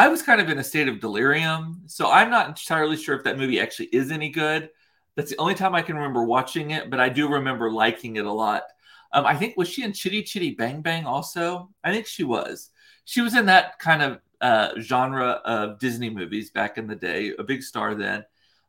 I 0.00 0.08
was 0.08 0.22
kind 0.22 0.40
of 0.40 0.48
in 0.48 0.56
a 0.56 0.64
state 0.64 0.88
of 0.88 0.98
delirium, 0.98 1.82
so 1.84 2.10
I'm 2.10 2.30
not 2.30 2.48
entirely 2.48 2.96
sure 2.96 3.14
if 3.14 3.24
that 3.24 3.36
movie 3.36 3.60
actually 3.60 3.90
is 3.92 4.10
any 4.10 4.30
good. 4.30 4.70
That's 5.14 5.28
the 5.28 5.36
only 5.36 5.54
time 5.54 5.74
I 5.74 5.82
can 5.82 5.94
remember 5.94 6.24
watching 6.24 6.70
it, 6.70 6.88
but 6.88 7.00
I 7.00 7.10
do 7.10 7.28
remember 7.28 7.70
liking 7.70 8.16
it 8.16 8.24
a 8.24 8.32
lot. 8.32 8.62
Um, 9.12 9.26
I 9.26 9.36
think 9.36 9.58
was 9.58 9.68
she 9.68 9.82
in 9.82 9.92
Chitty 9.92 10.22
Chitty 10.22 10.52
Bang 10.52 10.80
Bang 10.80 11.04
also? 11.04 11.68
I 11.84 11.92
think 11.92 12.06
she 12.06 12.24
was. 12.24 12.70
She 13.04 13.20
was 13.20 13.36
in 13.36 13.44
that 13.44 13.78
kind 13.78 14.00
of 14.00 14.20
uh, 14.40 14.80
genre 14.80 15.42
of 15.44 15.78
Disney 15.78 16.08
movies 16.08 16.50
back 16.50 16.78
in 16.78 16.86
the 16.86 16.96
day, 16.96 17.34
a 17.38 17.44
big 17.44 17.62
star 17.62 17.94
then. 17.94 18.24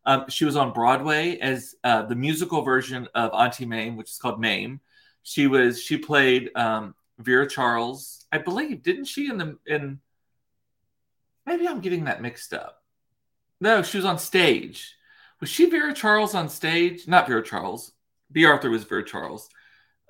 Um, 0.06 0.26
she 0.28 0.44
was 0.44 0.58
on 0.58 0.74
Broadway 0.74 1.38
as 1.38 1.76
uh, 1.86 2.02
the 2.02 2.16
musical 2.16 2.62
version 2.62 3.08
of 3.16 3.32
Auntie 3.34 3.66
Mame, 3.66 3.96
which 3.96 4.10
is 4.10 4.18
called 4.18 4.42
Mame. 4.42 4.82
She 5.24 5.48
was 5.48 5.82
she 5.82 5.96
played 5.96 6.50
um, 6.58 6.94
Vera 7.20 7.48
Charles, 7.48 8.26
I 8.34 8.40
believe. 8.40 8.84
Didn't 8.84 9.06
she 9.06 9.30
in 9.30 9.38
the 9.38 9.58
in? 9.66 10.02
Maybe 11.46 11.68
I'm 11.68 11.82
getting 11.82 12.06
that 12.06 12.22
mixed 12.22 12.54
up. 12.54 12.82
No, 13.60 13.82
she 13.84 13.98
was 13.98 14.06
on 14.06 14.18
stage. 14.18 14.96
Was 15.40 15.50
she 15.50 15.70
Vera 15.70 15.94
Charles 15.94 16.36
on 16.36 16.50
stage? 16.50 17.08
Not 17.08 17.28
Vera 17.28 17.44
Charles. 17.44 17.92
Bea 18.32 18.46
Arthur 18.46 18.70
was 18.70 18.84
Vera 18.84 19.06
Charles 19.06 19.50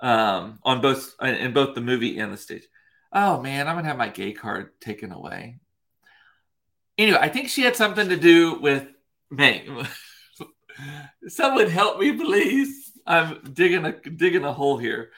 um, 0.00 0.58
on 0.62 0.80
both 0.80 1.14
in 1.22 1.52
both 1.52 1.74
the 1.74 1.80
movie 1.80 2.18
and 2.18 2.32
the 2.32 2.36
stage. 2.36 2.64
Oh 3.12 3.40
man, 3.40 3.68
I'm 3.68 3.76
gonna 3.76 3.88
have 3.88 3.96
my 3.96 4.08
gay 4.08 4.32
card 4.32 4.78
taken 4.80 5.12
away. 5.12 5.60
Anyway, 6.98 7.18
I 7.20 7.28
think 7.28 7.48
she 7.48 7.62
had 7.62 7.76
something 7.76 8.08
to 8.08 8.16
do 8.16 8.58
with 8.60 8.86
Mame. 9.30 9.86
Someone 11.28 11.70
help 11.70 11.98
me, 11.98 12.12
please. 12.12 12.92
I'm 13.06 13.42
digging 13.52 13.84
a 13.84 13.92
digging 13.92 14.44
a 14.44 14.52
hole 14.52 14.76
here. 14.76 15.10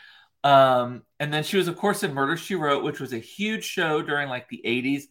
Um, 0.45 1.03
and 1.19 1.33
then 1.33 1.43
she 1.43 1.57
was, 1.57 1.69
of 1.69 1.77
course, 1.77 2.03
in 2.03 2.13
Murder 2.13 2.37
She 2.37 2.55
Wrote, 2.55 2.85
which 2.85 3.01
was 3.01 3.15
a 3.15 3.19
huge 3.19 3.65
show 3.65 4.03
during 4.03 4.29
like 4.29 4.49
the 4.49 4.61
80s. 4.65 5.05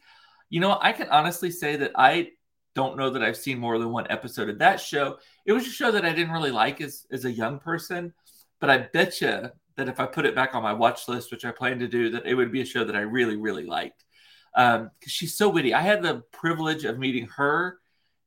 You 0.53 0.59
know, 0.59 0.77
I 0.79 0.91
can 0.91 1.09
honestly 1.09 1.49
say 1.49 1.77
that 1.77 1.93
I 1.95 2.29
don't 2.75 2.95
know 2.95 3.09
that 3.09 3.23
I've 3.23 3.37
seen 3.37 3.57
more 3.57 3.79
than 3.79 3.91
one 3.91 4.05
episode 4.11 4.49
of 4.49 4.59
that 4.59 4.79
show. 4.79 5.17
It 5.47 5.51
was 5.51 5.65
a 5.65 5.71
show 5.71 5.89
that 5.89 6.05
I 6.05 6.13
didn't 6.13 6.31
really 6.31 6.51
like 6.51 6.79
as, 6.79 7.07
as 7.11 7.25
a 7.25 7.31
young 7.31 7.57
person, 7.57 8.13
but 8.61 8.69
I 8.69 8.77
bet 8.93 9.19
you 9.19 9.49
that 9.77 9.89
if 9.89 9.99
I 9.99 10.05
put 10.05 10.27
it 10.27 10.35
back 10.35 10.53
on 10.53 10.61
my 10.61 10.71
watch 10.71 11.07
list, 11.07 11.31
which 11.31 11.43
I 11.43 11.49
plan 11.49 11.79
to 11.79 11.87
do, 11.87 12.11
that 12.11 12.27
it 12.27 12.35
would 12.35 12.51
be 12.51 12.61
a 12.61 12.65
show 12.65 12.83
that 12.83 12.95
I 12.95 12.99
really, 12.99 13.35
really 13.35 13.65
liked. 13.65 14.05
Because 14.53 14.81
um, 14.81 14.91
she's 15.07 15.35
so 15.35 15.49
witty. 15.49 15.73
I 15.73 15.81
had 15.81 16.03
the 16.03 16.21
privilege 16.31 16.85
of 16.85 16.99
meeting 16.99 17.29
her 17.35 17.79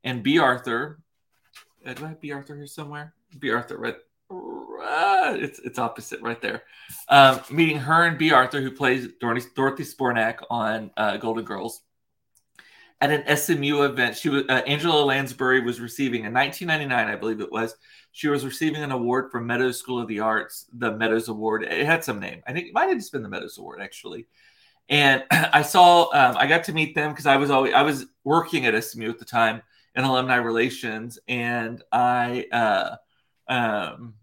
and 0.03 0.25
Bea 0.25 0.41
Arthur. 0.41 0.99
Uh, 1.87 1.95
do 1.95 2.07
I 2.07 2.09
have 2.09 2.21
Bea 2.21 2.33
Arthur 2.33 2.57
here 2.57 2.67
somewhere? 2.67 3.15
Bea 3.39 3.53
Arthur, 3.53 3.79
right? 3.79 3.95
Uh, 4.33 5.37
it's 5.39 5.61
it's 5.61 5.79
opposite 5.79 6.21
right 6.23 6.43
there. 6.43 6.65
Um, 7.09 7.41
meeting 7.53 7.79
her 7.79 8.05
and 8.05 8.19
Bea 8.19 8.33
Arthur, 8.33 8.61
who 8.61 8.73
plays 8.73 9.07
Dorothy, 9.21 9.49
Dorothy 9.55 9.85
Zbornak 9.85 10.39
on 10.51 10.91
uh, 10.97 11.19
Golden 11.19 11.45
Girls 11.45 11.83
at 13.01 13.11
an 13.11 13.37
SMU 13.37 13.83
event. 13.83 14.17
She 14.17 14.29
was 14.29 14.45
uh, 14.49 14.63
Angela 14.67 15.05
Lansbury 15.05 15.61
was 15.61 15.81
receiving 15.81 16.25
in 16.25 16.33
1999, 16.33 17.15
I 17.15 17.19
believe 17.19 17.41
it 17.41 17.53
was. 17.53 17.77
She 18.13 18.29
was 18.29 18.45
receiving 18.45 18.83
an 18.83 18.93
award 18.93 19.31
from 19.31 19.47
Meadows 19.47 19.79
School 19.79 20.01
of 20.01 20.09
the 20.09 20.21
Arts, 20.21 20.67
the 20.73 20.97
Meadows 20.97 21.29
Award. 21.29 21.65
It 21.65 21.87
had 21.87 22.05
some 22.05 22.19
name. 22.19 22.43
I 22.47 22.53
think 22.53 22.69
it 22.69 22.75
might 22.75 22.89
have 22.89 22.99
just 22.99 23.13
been 23.13 23.23
the 23.23 23.29
Meadows 23.29 23.59
Award 23.59 23.81
actually. 23.83 24.27
And 24.89 25.25
I 25.31 25.63
saw, 25.63 26.11
um, 26.13 26.37
I 26.39 26.47
got 26.47 26.65
to 26.65 26.73
meet 26.73 26.95
them 26.95 27.11
because 27.11 27.27
I 27.27 27.37
was 27.37 27.51
always 27.51 27.75
I 27.75 27.83
was 27.83 28.07
working 28.25 28.67
at 28.67 28.83
SMU 28.83 29.11
at 29.11 29.19
the 29.19 29.25
time 29.25 29.63
in 29.95 30.05
alumni 30.05 30.37
relations, 30.37 31.19
and 31.27 31.83
I 31.91 32.47
uh, 32.53 32.97
um, 33.49 34.15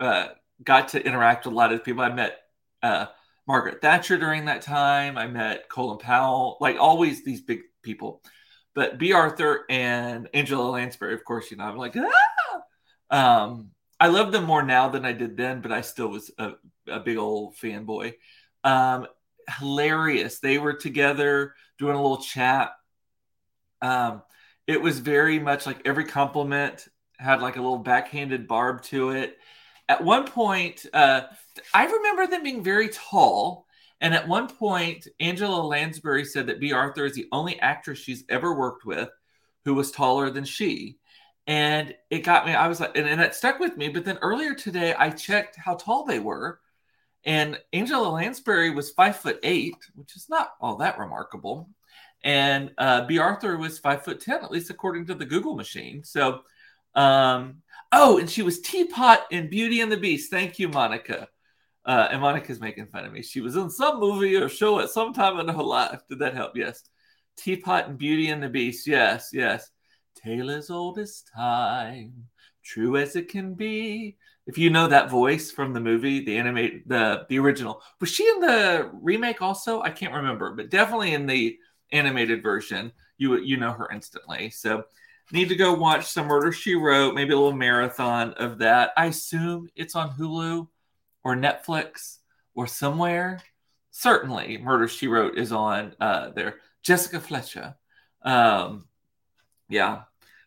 uh, 0.00 0.28
got 0.64 0.88
to 0.88 1.04
interact 1.04 1.44
with 1.44 1.52
a 1.52 1.56
lot 1.56 1.72
of 1.72 1.84
people. 1.84 2.02
I 2.02 2.12
met 2.12 2.38
uh, 2.82 3.06
Margaret 3.46 3.80
Thatcher 3.80 4.18
during 4.18 4.46
that 4.46 4.62
time. 4.62 5.18
I 5.18 5.26
met 5.26 5.68
Colin 5.68 5.98
Powell, 5.98 6.56
like 6.60 6.76
always 6.78 7.24
these 7.24 7.42
big 7.42 7.60
people. 7.82 8.22
But 8.74 8.98
Bea 8.98 9.12
Arthur 9.12 9.64
and 9.68 10.28
Angela 10.32 10.70
Lansbury, 10.70 11.14
of 11.14 11.24
course, 11.24 11.50
you 11.50 11.56
know, 11.56 11.64
I'm 11.64 11.76
like, 11.76 11.96
ah! 11.96 13.44
Um, 13.44 13.70
I 14.00 14.08
love 14.08 14.32
them 14.32 14.44
more 14.44 14.62
now 14.62 14.88
than 14.88 15.04
I 15.04 15.12
did 15.12 15.36
then, 15.36 15.60
but 15.60 15.70
I 15.70 15.82
still 15.82 16.08
was 16.08 16.30
a, 16.38 16.52
a 16.88 17.00
big 17.00 17.18
old 17.18 17.54
fanboy. 17.56 18.14
Um, 18.64 19.06
hilarious. 19.58 20.38
They 20.38 20.58
were 20.58 20.72
together 20.72 21.54
doing 21.78 21.94
a 21.94 22.02
little 22.02 22.22
chat. 22.22 22.72
Um, 23.80 24.22
it 24.66 24.80
was 24.80 24.98
very 24.98 25.38
much 25.38 25.66
like 25.66 25.82
every 25.84 26.04
compliment 26.04 26.88
had 27.18 27.42
like 27.42 27.56
a 27.56 27.62
little 27.62 27.78
backhanded 27.78 28.48
barb 28.48 28.82
to 28.82 29.10
it. 29.10 29.36
At 29.88 30.02
one 30.02 30.26
point, 30.26 30.86
uh, 30.92 31.22
I 31.74 31.84
remember 31.84 32.26
them 32.26 32.42
being 32.42 32.64
very 32.64 32.88
tall 32.88 33.66
and 34.02 34.14
at 34.14 34.26
one 34.26 34.48
point, 34.48 35.06
Angela 35.20 35.62
Lansbury 35.62 36.24
said 36.24 36.48
that 36.48 36.58
Bea 36.58 36.72
Arthur 36.72 37.04
is 37.04 37.14
the 37.14 37.28
only 37.30 37.58
actress 37.60 38.00
she's 38.00 38.24
ever 38.28 38.52
worked 38.52 38.84
with 38.84 39.08
who 39.64 39.74
was 39.74 39.92
taller 39.92 40.28
than 40.28 40.44
she. 40.44 40.98
And 41.46 41.94
it 42.10 42.24
got 42.24 42.44
me, 42.44 42.52
I 42.52 42.66
was 42.66 42.80
like, 42.80 42.96
and, 42.96 43.08
and 43.08 43.20
it 43.20 43.36
stuck 43.36 43.60
with 43.60 43.76
me. 43.76 43.88
But 43.88 44.04
then 44.04 44.18
earlier 44.20 44.54
today, 44.54 44.92
I 44.92 45.10
checked 45.10 45.56
how 45.56 45.76
tall 45.76 46.04
they 46.04 46.18
were. 46.18 46.58
And 47.24 47.60
Angela 47.72 48.08
Lansbury 48.08 48.70
was 48.70 48.90
five 48.90 49.16
foot 49.16 49.38
eight, 49.44 49.76
which 49.94 50.16
is 50.16 50.28
not 50.28 50.54
all 50.60 50.76
that 50.78 50.98
remarkable. 50.98 51.70
And 52.24 52.72
uh, 52.78 53.06
Bea 53.06 53.18
Arthur 53.18 53.56
was 53.56 53.78
five 53.78 54.02
foot 54.04 54.18
10, 54.18 54.42
at 54.42 54.50
least 54.50 54.70
according 54.70 55.06
to 55.06 55.14
the 55.14 55.26
Google 55.26 55.54
machine. 55.54 56.02
So, 56.02 56.40
um, 56.96 57.62
oh, 57.92 58.18
and 58.18 58.28
she 58.28 58.42
was 58.42 58.60
Teapot 58.60 59.26
in 59.30 59.48
Beauty 59.48 59.80
and 59.80 59.92
the 59.92 59.96
Beast. 59.96 60.28
Thank 60.28 60.58
you, 60.58 60.68
Monica. 60.68 61.28
Uh, 61.84 62.08
and 62.10 62.20
Monica's 62.20 62.60
making 62.60 62.86
fun 62.86 63.04
of 63.04 63.12
me. 63.12 63.22
She 63.22 63.40
was 63.40 63.56
in 63.56 63.68
some 63.68 63.98
movie 63.98 64.36
or 64.36 64.48
show 64.48 64.78
at 64.78 64.90
some 64.90 65.12
time 65.12 65.40
in 65.40 65.48
her 65.48 65.62
life. 65.62 66.00
Did 66.08 66.20
that 66.20 66.34
help? 66.34 66.52
Yes. 66.56 66.84
Teapot 67.36 67.88
and 67.88 67.98
Beauty 67.98 68.28
and 68.28 68.42
the 68.42 68.48
Beast. 68.48 68.86
Yes, 68.86 69.30
yes. 69.32 69.70
Tale 70.14 70.50
as 70.50 70.70
old 70.70 70.98
as 70.98 71.24
time, 71.34 72.12
true 72.64 72.96
as 72.96 73.16
it 73.16 73.28
can 73.28 73.54
be. 73.54 74.16
If 74.46 74.58
you 74.58 74.70
know 74.70 74.88
that 74.88 75.10
voice 75.10 75.50
from 75.50 75.72
the 75.72 75.80
movie, 75.80 76.24
the 76.24 76.36
animate, 76.36 76.86
the 76.88 77.26
the 77.28 77.38
original, 77.38 77.80
was 78.00 78.10
she 78.10 78.28
in 78.28 78.40
the 78.40 78.90
remake 78.92 79.40
also? 79.40 79.82
I 79.82 79.90
can't 79.90 80.14
remember, 80.14 80.52
but 80.54 80.70
definitely 80.70 81.14
in 81.14 81.26
the 81.26 81.56
animated 81.92 82.42
version, 82.42 82.92
you 83.18 83.38
you 83.38 83.56
know 83.56 83.72
her 83.72 83.88
instantly. 83.92 84.50
So 84.50 84.84
need 85.30 85.48
to 85.48 85.56
go 85.56 85.72
watch 85.72 86.06
some 86.06 86.26
Murder 86.26 86.52
She 86.52 86.74
Wrote, 86.74 87.14
maybe 87.14 87.32
a 87.32 87.36
little 87.36 87.52
marathon 87.52 88.34
of 88.34 88.58
that. 88.58 88.90
I 88.96 89.06
assume 89.06 89.68
it's 89.76 89.94
on 89.94 90.10
Hulu 90.10 90.68
or 91.24 91.36
Netflix 91.36 92.18
or 92.54 92.66
somewhere, 92.66 93.40
certainly 93.90 94.58
Murder 94.58 94.88
She 94.88 95.08
Wrote 95.08 95.38
is 95.38 95.52
on 95.52 95.94
uh, 96.00 96.30
there. 96.30 96.56
Jessica 96.82 97.20
Fletcher. 97.20 97.74
Um, 98.22 98.86
yeah. 99.68 100.02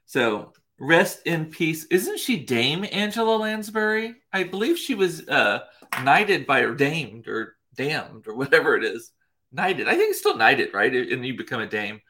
So 0.05 0.53
rest 0.79 1.22
in 1.25 1.46
peace. 1.46 1.86
Isn't 1.86 2.20
she 2.20 2.38
Dame 2.38 2.86
Angela 2.91 3.38
Lansbury? 3.38 4.15
I 4.34 4.44
believe 4.44 4.77
she 4.77 4.96
was 4.96 5.27
uh, 5.27 5.62
knighted 6.03 6.46
by 6.46 6.60
or 6.62 6.75
damed 6.75 7.27
or 7.27 7.55
damned 7.75 8.27
or 8.27 8.36
whatever 8.36 8.75
it 8.75 8.84
is. 8.84 9.12
Knighted. 9.51 9.88
I 9.88 9.96
think 9.96 10.10
it's 10.10 10.20
still 10.20 10.38
knighted, 10.38 10.74
right? 10.74 10.94
And 10.94 11.25
you 11.25 11.38
become 11.38 11.62
a 11.62 11.67
dame. 11.67 12.01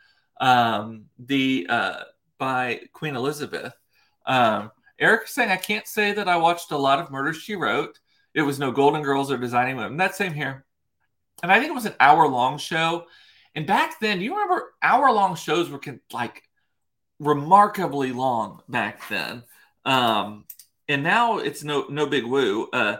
Um, 0.41 1.05
the 1.19 1.67
uh, 1.69 1.99
by 2.37 2.81
Queen 2.93 3.15
Elizabeth. 3.15 3.73
Um, 4.25 4.71
Eric 4.97 5.27
saying 5.27 5.51
I 5.51 5.57
can't 5.57 5.87
say 5.87 6.13
that 6.13 6.27
I 6.27 6.37
watched 6.37 6.71
a 6.71 6.77
lot 6.77 6.99
of 6.99 7.11
Murder 7.11 7.33
She 7.33 7.55
Wrote. 7.55 7.99
It 8.35 8.41
was 8.41 8.59
no 8.59 8.71
Golden 8.71 9.01
Girls 9.01 9.31
or 9.31 9.37
Designing 9.37 9.77
Women. 9.77 9.97
That 9.97 10.15
same 10.15 10.33
here. 10.33 10.65
And 11.41 11.51
I 11.51 11.57
think 11.57 11.69
it 11.71 11.75
was 11.75 11.85
an 11.85 11.95
hour 11.99 12.27
long 12.27 12.57
show. 12.57 13.05
And 13.55 13.65
back 13.65 13.99
then, 14.01 14.19
you 14.19 14.33
remember 14.33 14.73
hour 14.83 15.09
long 15.11 15.35
shows 15.35 15.69
were 15.69 15.79
like 16.11 16.43
remarkably 17.17 18.11
long 18.11 18.61
back 18.67 19.07
then? 19.07 19.43
Um, 19.85 20.43
and 20.89 21.01
now 21.01 21.37
it's 21.37 21.63
no 21.63 21.85
no 21.89 22.05
big 22.07 22.25
woo. 22.25 22.67
Uh, 22.73 22.97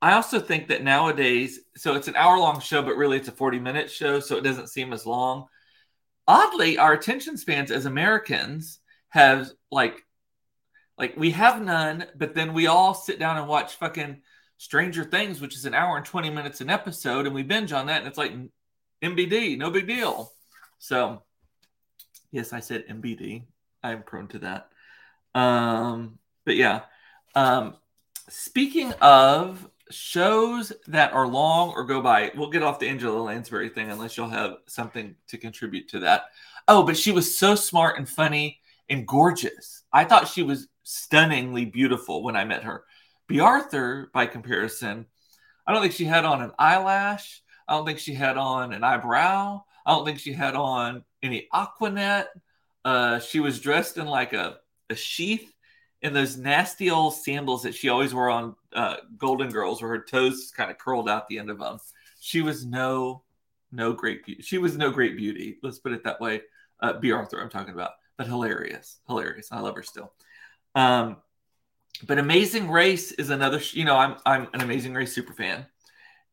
I 0.00 0.12
also 0.12 0.38
think 0.38 0.68
that 0.68 0.84
nowadays, 0.84 1.60
so 1.76 1.94
it's 1.94 2.08
an 2.08 2.16
hour 2.16 2.38
long 2.38 2.60
show, 2.60 2.80
but 2.80 2.96
really 2.96 3.18
it's 3.18 3.28
a 3.28 3.32
40 3.32 3.58
minute 3.58 3.90
show, 3.90 4.20
so 4.20 4.36
it 4.36 4.44
doesn't 4.44 4.68
seem 4.68 4.92
as 4.92 5.04
long. 5.04 5.46
Oddly, 6.28 6.78
our 6.78 6.92
attention 6.92 7.36
spans 7.36 7.72
as 7.72 7.86
Americans 7.86 8.78
have 9.08 9.50
like, 9.70 10.06
like 10.96 11.16
we 11.16 11.32
have 11.32 11.60
none, 11.60 12.06
but 12.16 12.34
then 12.34 12.54
we 12.54 12.68
all 12.68 12.94
sit 12.94 13.18
down 13.18 13.36
and 13.36 13.48
watch 13.48 13.74
fucking 13.74 14.22
Stranger 14.60 15.04
Things, 15.04 15.40
which 15.40 15.56
is 15.56 15.64
an 15.64 15.72
hour 15.72 15.96
and 15.96 16.04
20 16.04 16.28
minutes 16.28 16.60
an 16.60 16.68
episode, 16.68 17.24
and 17.24 17.34
we 17.34 17.42
binge 17.42 17.72
on 17.72 17.86
that, 17.86 18.00
and 18.00 18.06
it's 18.06 18.18
like 18.18 18.34
MBD, 19.02 19.56
no 19.56 19.70
big 19.70 19.86
deal. 19.86 20.30
So, 20.78 21.22
yes, 22.30 22.52
I 22.52 22.60
said 22.60 22.86
MBD. 22.86 23.44
I'm 23.82 24.02
prone 24.02 24.28
to 24.28 24.38
that. 24.40 24.68
Um, 25.34 26.18
but 26.44 26.56
yeah. 26.56 26.82
Um, 27.34 27.76
speaking 28.28 28.92
of 29.00 29.66
shows 29.90 30.74
that 30.88 31.14
are 31.14 31.26
long 31.26 31.70
or 31.70 31.84
go 31.84 32.02
by, 32.02 32.30
we'll 32.36 32.50
get 32.50 32.62
off 32.62 32.78
the 32.78 32.88
Angela 32.88 33.18
Lansbury 33.18 33.70
thing 33.70 33.90
unless 33.90 34.18
you'll 34.18 34.28
have 34.28 34.56
something 34.66 35.16
to 35.28 35.38
contribute 35.38 35.88
to 35.88 36.00
that. 36.00 36.24
Oh, 36.68 36.82
but 36.82 36.98
she 36.98 37.12
was 37.12 37.38
so 37.38 37.54
smart 37.54 37.96
and 37.96 38.06
funny 38.06 38.60
and 38.90 39.08
gorgeous. 39.08 39.84
I 39.90 40.04
thought 40.04 40.28
she 40.28 40.42
was 40.42 40.68
stunningly 40.82 41.64
beautiful 41.64 42.22
when 42.22 42.36
I 42.36 42.44
met 42.44 42.64
her. 42.64 42.84
Bea 43.30 43.38
Arthur, 43.38 44.10
by 44.12 44.26
comparison, 44.26 45.06
I 45.64 45.72
don't 45.72 45.82
think 45.82 45.94
she 45.94 46.04
had 46.04 46.24
on 46.24 46.42
an 46.42 46.50
eyelash. 46.58 47.42
I 47.68 47.74
don't 47.76 47.86
think 47.86 48.00
she 48.00 48.12
had 48.12 48.36
on 48.36 48.72
an 48.72 48.82
eyebrow. 48.82 49.62
I 49.86 49.92
don't 49.92 50.04
think 50.04 50.18
she 50.18 50.32
had 50.32 50.56
on 50.56 51.04
any 51.22 51.46
aquanet. 51.54 52.26
Uh, 52.84 53.20
she 53.20 53.38
was 53.38 53.60
dressed 53.60 53.98
in 53.98 54.06
like 54.06 54.32
a, 54.32 54.56
a 54.90 54.96
sheath 54.96 55.54
in 56.02 56.12
those 56.12 56.36
nasty 56.36 56.90
old 56.90 57.14
sandals 57.14 57.62
that 57.62 57.76
she 57.76 57.88
always 57.88 58.12
wore 58.12 58.30
on 58.30 58.56
uh, 58.72 58.96
Golden 59.16 59.48
Girls, 59.48 59.80
where 59.80 59.92
her 59.92 60.02
toes 60.02 60.52
kind 60.56 60.68
of 60.68 60.78
curled 60.78 61.08
out 61.08 61.28
the 61.28 61.38
end 61.38 61.50
of 61.50 61.60
them. 61.60 61.78
She 62.18 62.42
was 62.42 62.66
no, 62.66 63.22
no 63.70 63.92
great 63.92 64.26
beauty. 64.26 64.42
She 64.42 64.58
was 64.58 64.76
no 64.76 64.90
great 64.90 65.16
beauty. 65.16 65.58
Let's 65.62 65.78
put 65.78 65.92
it 65.92 66.02
that 66.02 66.20
way. 66.20 66.42
Uh, 66.80 66.94
Bea 66.94 67.12
Arthur, 67.12 67.40
I'm 67.40 67.48
talking 67.48 67.74
about, 67.74 67.92
but 68.16 68.26
hilarious, 68.26 68.98
hilarious. 69.06 69.52
I 69.52 69.60
love 69.60 69.76
her 69.76 69.84
still. 69.84 70.12
Um, 70.74 71.18
but 72.06 72.18
Amazing 72.18 72.70
Race 72.70 73.12
is 73.12 73.30
another. 73.30 73.60
You 73.72 73.84
know, 73.84 73.96
I'm 73.96 74.16
I'm 74.26 74.48
an 74.52 74.60
Amazing 74.60 74.94
Race 74.94 75.14
super 75.14 75.32
fan, 75.32 75.66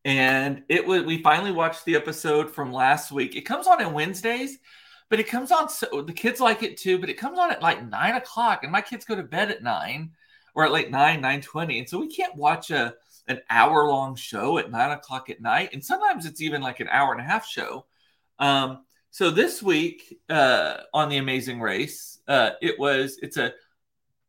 and 0.05 0.63
it 0.69 0.85
was 0.85 1.03
we 1.03 1.21
finally 1.21 1.51
watched 1.51 1.85
the 1.85 1.95
episode 1.95 2.51
from 2.51 2.71
last 2.71 3.11
week. 3.11 3.35
It 3.35 3.41
comes 3.41 3.67
on 3.67 3.83
on 3.83 3.93
Wednesdays, 3.93 4.59
but 5.09 5.19
it 5.19 5.27
comes 5.27 5.51
on 5.51 5.69
so 5.69 6.01
the 6.01 6.13
kids 6.13 6.39
like 6.39 6.63
it 6.63 6.77
too 6.77 6.97
but 6.97 7.09
it 7.09 7.17
comes 7.17 7.37
on 7.39 7.51
at 7.51 7.61
like 7.61 7.87
nine 7.87 8.15
o'clock 8.15 8.63
and 8.63 8.71
my 8.71 8.81
kids 8.81 9.05
go 9.05 9.15
to 9.15 9.23
bed 9.23 9.51
at 9.51 9.63
nine 9.63 10.11
or 10.55 10.65
at 10.65 10.71
like 10.71 10.89
nine 10.89 11.21
nine 11.21 11.41
twenty 11.41 11.79
and 11.79 11.87
so 11.87 11.99
we 11.99 12.07
can't 12.07 12.35
watch 12.35 12.71
a 12.71 12.93
an 13.27 13.41
hour 13.49 13.87
long 13.87 14.15
show 14.15 14.57
at 14.57 14.71
nine 14.71 14.91
o'clock 14.91 15.29
at 15.29 15.41
night 15.41 15.69
and 15.73 15.83
sometimes 15.83 16.25
it's 16.25 16.41
even 16.41 16.61
like 16.61 16.79
an 16.79 16.87
hour 16.89 17.11
and 17.11 17.21
a 17.21 17.25
half 17.25 17.45
show 17.45 17.85
um, 18.39 18.83
so 19.09 19.29
this 19.31 19.63
week 19.63 20.19
uh, 20.29 20.77
on 20.93 21.09
the 21.09 21.17
amazing 21.17 21.59
race 21.59 22.19
uh, 22.27 22.51
it 22.61 22.77
was 22.79 23.17
it's 23.21 23.37
a 23.37 23.53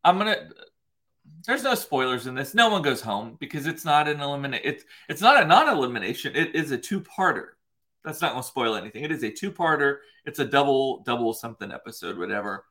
i'm 0.04 0.18
gonna 0.18 0.48
there's 1.46 1.62
no 1.62 1.74
spoilers 1.74 2.26
in 2.26 2.34
this 2.34 2.54
no 2.54 2.68
one 2.68 2.82
goes 2.82 3.00
home 3.00 3.36
because 3.40 3.66
it's 3.66 3.84
not 3.84 4.08
an 4.08 4.20
eliminate 4.20 4.62
it's 4.64 4.84
it's 5.08 5.20
not 5.20 5.42
a 5.42 5.46
non-elimination 5.46 6.34
it 6.34 6.54
is 6.54 6.70
a 6.70 6.78
two-parter 6.78 7.48
that's 8.08 8.22
not 8.22 8.32
going 8.32 8.42
to 8.42 8.48
spoil 8.48 8.74
anything. 8.74 9.04
It 9.04 9.12
is 9.12 9.22
a 9.22 9.30
two-parter. 9.30 9.98
It's 10.24 10.38
a 10.38 10.44
double 10.44 11.02
double 11.02 11.32
something 11.34 11.70
episode, 11.70 12.18
whatever. 12.18 12.64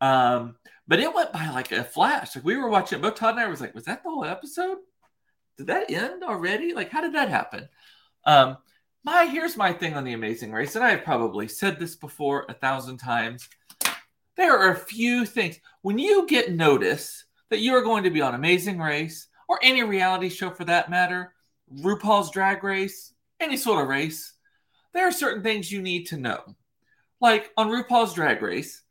Um, 0.00 0.56
but 0.86 1.00
it 1.00 1.12
went 1.12 1.32
by 1.32 1.48
like 1.50 1.72
a 1.72 1.82
flash. 1.82 2.36
Like 2.36 2.44
we 2.44 2.56
were 2.56 2.68
watching, 2.68 3.00
both 3.00 3.16
Todd 3.16 3.34
and 3.34 3.40
I 3.40 3.48
was 3.48 3.60
like, 3.60 3.74
was 3.74 3.84
that 3.84 4.02
the 4.02 4.10
whole 4.10 4.24
episode? 4.24 4.78
Did 5.58 5.68
that 5.68 5.90
end 5.90 6.22
already? 6.22 6.74
Like, 6.74 6.90
how 6.90 7.00
did 7.00 7.14
that 7.14 7.28
happen? 7.28 7.68
Um, 8.24 8.58
my 9.04 9.24
here's 9.24 9.56
my 9.56 9.72
thing 9.72 9.94
on 9.94 10.04
the 10.04 10.12
Amazing 10.12 10.52
Race, 10.52 10.76
and 10.76 10.84
I've 10.84 11.04
probably 11.04 11.48
said 11.48 11.78
this 11.78 11.94
before 11.94 12.44
a 12.48 12.54
thousand 12.54 12.98
times. 12.98 13.48
There 14.36 14.56
are 14.56 14.72
a 14.72 14.78
few 14.78 15.24
things 15.24 15.58
when 15.80 15.98
you 15.98 16.26
get 16.26 16.52
notice 16.52 17.24
that 17.50 17.60
you 17.60 17.74
are 17.74 17.82
going 17.82 18.04
to 18.04 18.10
be 18.10 18.20
on 18.20 18.34
Amazing 18.34 18.78
Race 18.78 19.28
or 19.48 19.58
any 19.62 19.82
reality 19.82 20.28
show 20.28 20.50
for 20.50 20.64
that 20.64 20.90
matter, 20.90 21.32
RuPaul's 21.80 22.30
Drag 22.30 22.62
Race, 22.64 23.12
any 23.40 23.56
sort 23.56 23.82
of 23.82 23.88
race 23.88 24.34
there 24.96 25.06
are 25.06 25.12
certain 25.12 25.42
things 25.42 25.70
you 25.70 25.82
need 25.82 26.06
to 26.06 26.16
know. 26.16 26.40
Like 27.20 27.50
on 27.58 27.68
RuPaul's 27.68 28.14
Drag 28.14 28.40
Race, 28.40 28.82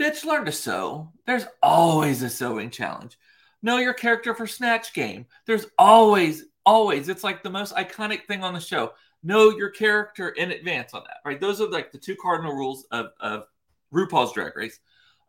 bitch, 0.00 0.24
learn 0.24 0.44
to 0.44 0.52
sew. 0.52 1.12
There's 1.26 1.46
always 1.60 2.22
a 2.22 2.30
sewing 2.30 2.70
challenge. 2.70 3.18
Know 3.60 3.78
your 3.78 3.94
character 3.94 4.32
for 4.32 4.46
Snatch 4.46 4.94
Game. 4.94 5.26
There's 5.44 5.66
always, 5.76 6.44
always, 6.64 7.08
it's 7.08 7.24
like 7.24 7.42
the 7.42 7.50
most 7.50 7.74
iconic 7.74 8.26
thing 8.26 8.44
on 8.44 8.54
the 8.54 8.60
show. 8.60 8.92
Know 9.24 9.50
your 9.50 9.70
character 9.70 10.28
in 10.28 10.52
advance 10.52 10.94
on 10.94 11.02
that, 11.08 11.16
right? 11.24 11.40
Those 11.40 11.60
are 11.60 11.68
like 11.68 11.90
the 11.90 11.98
two 11.98 12.14
cardinal 12.14 12.54
rules 12.54 12.86
of, 12.92 13.06
of 13.18 13.46
RuPaul's 13.92 14.34
Drag 14.34 14.56
Race. 14.56 14.78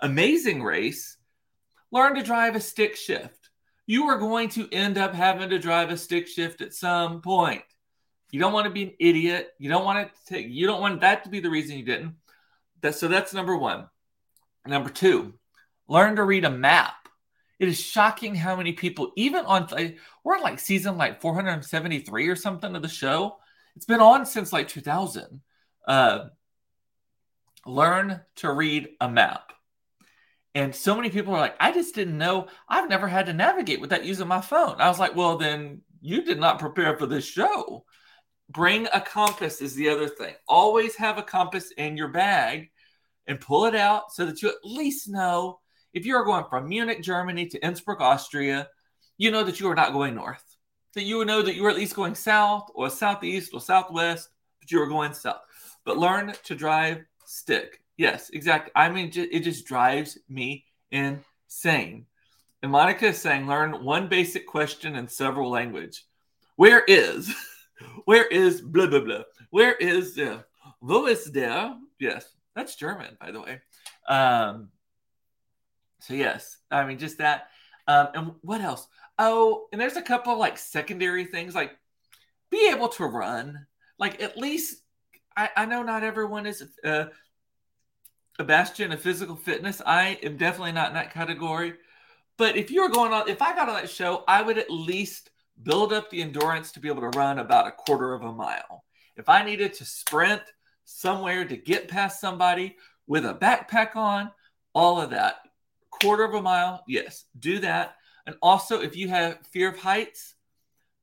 Amazing 0.01 0.61
Race, 0.61 1.17
learn 1.91 2.15
to 2.15 2.23
drive 2.23 2.55
a 2.55 2.59
stick 2.59 2.95
shift. 2.95 3.49
You 3.87 4.05
are 4.05 4.17
going 4.17 4.49
to 4.49 4.69
end 4.71 4.97
up 4.97 5.13
having 5.13 5.49
to 5.49 5.59
drive 5.59 5.89
a 5.89 5.97
stick 5.97 6.27
shift 6.27 6.61
at 6.61 6.73
some 6.73 7.21
point. 7.21 7.61
You 8.31 8.39
don't 8.39 8.53
want 8.53 8.65
to 8.65 8.71
be 8.71 8.83
an 8.83 8.93
idiot. 8.99 9.51
You 9.59 9.69
don't 9.69 9.85
want 9.85 9.99
it 9.99 10.11
to 10.15 10.33
take, 10.33 10.47
you 10.49 10.67
don't 10.67 10.81
want 10.81 11.01
that 11.01 11.23
to 11.23 11.29
be 11.29 11.39
the 11.39 11.49
reason 11.49 11.77
you 11.77 11.85
didn't. 11.85 12.15
That, 12.81 12.95
so 12.95 13.07
that's 13.07 13.33
number 13.33 13.55
one. 13.55 13.87
Number 14.67 14.89
two, 14.89 15.35
learn 15.87 16.15
to 16.15 16.23
read 16.23 16.45
a 16.45 16.49
map. 16.49 17.07
It 17.59 17.69
is 17.69 17.79
shocking 17.79 18.35
how 18.35 18.55
many 18.55 18.73
people, 18.73 19.13
even 19.15 19.45
on, 19.45 19.67
we're 20.23 20.35
in 20.35 20.41
like 20.41 20.59
season 20.59 20.97
like 20.97 21.21
473 21.21 22.27
or 22.27 22.35
something 22.35 22.75
of 22.75 22.81
the 22.81 22.89
show. 22.89 23.37
It's 23.75 23.85
been 23.85 24.01
on 24.01 24.25
since 24.25 24.51
like 24.51 24.67
2000. 24.67 25.41
Uh, 25.87 26.25
learn 27.65 28.21
to 28.37 28.51
read 28.51 28.89
a 28.99 29.09
map. 29.09 29.53
And 30.55 30.73
so 30.73 30.95
many 30.95 31.09
people 31.09 31.35
are 31.35 31.39
like, 31.39 31.57
I 31.59 31.73
just 31.73 31.93
didn't 31.93 32.17
know. 32.17 32.47
I've 32.69 32.89
never 32.89 33.09
had 33.09 33.25
to 33.25 33.33
navigate 33.33 33.81
without 33.81 34.05
using 34.05 34.27
my 34.27 34.39
phone. 34.39 34.79
I 34.79 34.87
was 34.87 34.99
like, 34.99 35.13
well, 35.13 35.37
then 35.37 35.81
you 36.01 36.23
did 36.23 36.39
not 36.39 36.59
prepare 36.59 36.97
for 36.97 37.05
this 37.05 37.25
show. 37.25 37.83
Bring 38.49 38.87
a 38.93 39.01
compass 39.01 39.61
is 39.61 39.75
the 39.75 39.89
other 39.89 40.07
thing. 40.07 40.33
Always 40.47 40.95
have 40.95 41.17
a 41.17 41.23
compass 41.23 41.71
in 41.77 41.97
your 41.97 42.07
bag 42.07 42.69
and 43.27 43.41
pull 43.41 43.65
it 43.65 43.75
out 43.75 44.13
so 44.13 44.25
that 44.25 44.41
you 44.41 44.47
at 44.47 44.55
least 44.63 45.09
know 45.09 45.59
if 45.93 46.05
you 46.05 46.15
are 46.15 46.23
going 46.23 46.45
from 46.49 46.69
Munich, 46.69 47.01
Germany 47.01 47.47
to 47.47 47.65
Innsbruck, 47.65 47.99
Austria, 47.99 48.69
you 49.17 49.31
know 49.31 49.43
that 49.43 49.59
you 49.59 49.69
are 49.69 49.75
not 49.75 49.93
going 49.93 50.15
north. 50.15 50.43
That 50.93 51.03
you 51.03 51.17
would 51.17 51.27
know 51.27 51.41
that 51.41 51.55
you 51.55 51.65
are 51.65 51.69
at 51.69 51.75
least 51.75 51.95
going 51.95 52.15
south 52.15 52.69
or 52.75 52.89
southeast 52.89 53.51
or 53.53 53.59
southwest, 53.59 54.29
but 54.61 54.71
you 54.71 54.81
are 54.81 54.87
going 54.87 55.13
south. 55.13 55.41
But 55.85 55.97
learn 55.97 56.33
to 56.45 56.55
drive 56.55 57.03
stick. 57.25 57.81
Yes, 57.97 58.29
exactly. 58.31 58.71
I 58.75 58.89
mean, 58.89 59.11
it 59.15 59.39
just 59.41 59.65
drives 59.65 60.17
me 60.27 60.65
insane. 60.91 62.05
And 62.61 62.71
Monica 62.71 63.07
is 63.07 63.17
saying, 63.17 63.47
learn 63.47 63.83
one 63.83 64.07
basic 64.07 64.47
question 64.47 64.95
in 64.95 65.07
several 65.07 65.49
language. 65.49 66.03
Where 66.55 66.83
is? 66.87 67.33
Where 68.05 68.25
is 68.25 68.61
blah 68.61 68.87
blah 68.87 69.01
blah? 69.01 69.23
Where 69.49 69.73
is 69.73 70.17
uh, 70.17 70.41
wo 70.81 71.07
ist 71.07 71.33
der? 71.33 71.75
Yes, 71.99 72.25
that's 72.55 72.75
German, 72.75 73.17
by 73.19 73.31
the 73.31 73.41
way. 73.41 73.61
Um, 74.07 74.69
so 75.99 76.13
yes, 76.13 76.57
I 76.71 76.85
mean 76.85 76.97
just 76.97 77.17
that. 77.17 77.49
Um, 77.87 78.07
and 78.13 78.31
what 78.41 78.61
else? 78.61 78.87
Oh, 79.19 79.67
and 79.71 79.79
there's 79.79 79.97
a 79.97 80.01
couple 80.01 80.33
of 80.33 80.39
like 80.39 80.57
secondary 80.57 81.25
things 81.25 81.53
like 81.53 81.77
be 82.49 82.69
able 82.69 82.89
to 82.89 83.05
run. 83.05 83.67
Like 83.99 84.21
at 84.21 84.37
least 84.37 84.81
I, 85.35 85.49
I 85.55 85.65
know 85.65 85.83
not 85.83 86.03
everyone 86.03 86.45
is 86.45 86.63
uh, 86.83 87.05
a 88.39 88.43
bastion 88.43 88.91
of 88.91 89.01
physical 89.01 89.35
fitness. 89.35 89.81
I 89.85 90.19
am 90.23 90.37
definitely 90.37 90.73
not 90.73 90.89
in 90.89 90.95
that 90.95 91.13
category. 91.13 91.73
But 92.37 92.57
if 92.57 92.69
you 92.69 92.81
were 92.81 92.89
going 92.89 93.13
on, 93.13 93.29
if 93.29 93.41
I 93.41 93.55
got 93.55 93.69
on 93.69 93.75
that 93.75 93.89
show, 93.89 94.23
I 94.27 94.41
would 94.41 94.57
at 94.57 94.69
least 94.69 95.29
build 95.63 95.93
up 95.93 96.09
the 96.09 96.21
endurance 96.21 96.71
to 96.73 96.79
be 96.79 96.89
able 96.89 97.09
to 97.09 97.17
run 97.17 97.39
about 97.39 97.67
a 97.67 97.71
quarter 97.71 98.13
of 98.13 98.23
a 98.23 98.31
mile. 98.31 98.83
If 99.15 99.29
I 99.29 99.43
needed 99.43 99.73
to 99.75 99.85
sprint 99.85 100.41
somewhere 100.83 101.45
to 101.45 101.55
get 101.55 101.87
past 101.87 102.19
somebody 102.19 102.75
with 103.07 103.25
a 103.25 103.33
backpack 103.33 103.95
on, 103.95 104.31
all 104.73 104.99
of 104.99 105.11
that, 105.11 105.35
quarter 105.89 106.25
of 106.25 106.33
a 106.33 106.41
mile, 106.41 106.83
yes, 106.87 107.25
do 107.39 107.59
that. 107.59 107.95
And 108.27 108.35
also, 108.41 108.81
if 108.81 108.97
you 108.97 109.07
have 109.07 109.39
fear 109.47 109.69
of 109.69 109.79
heights, 109.79 110.34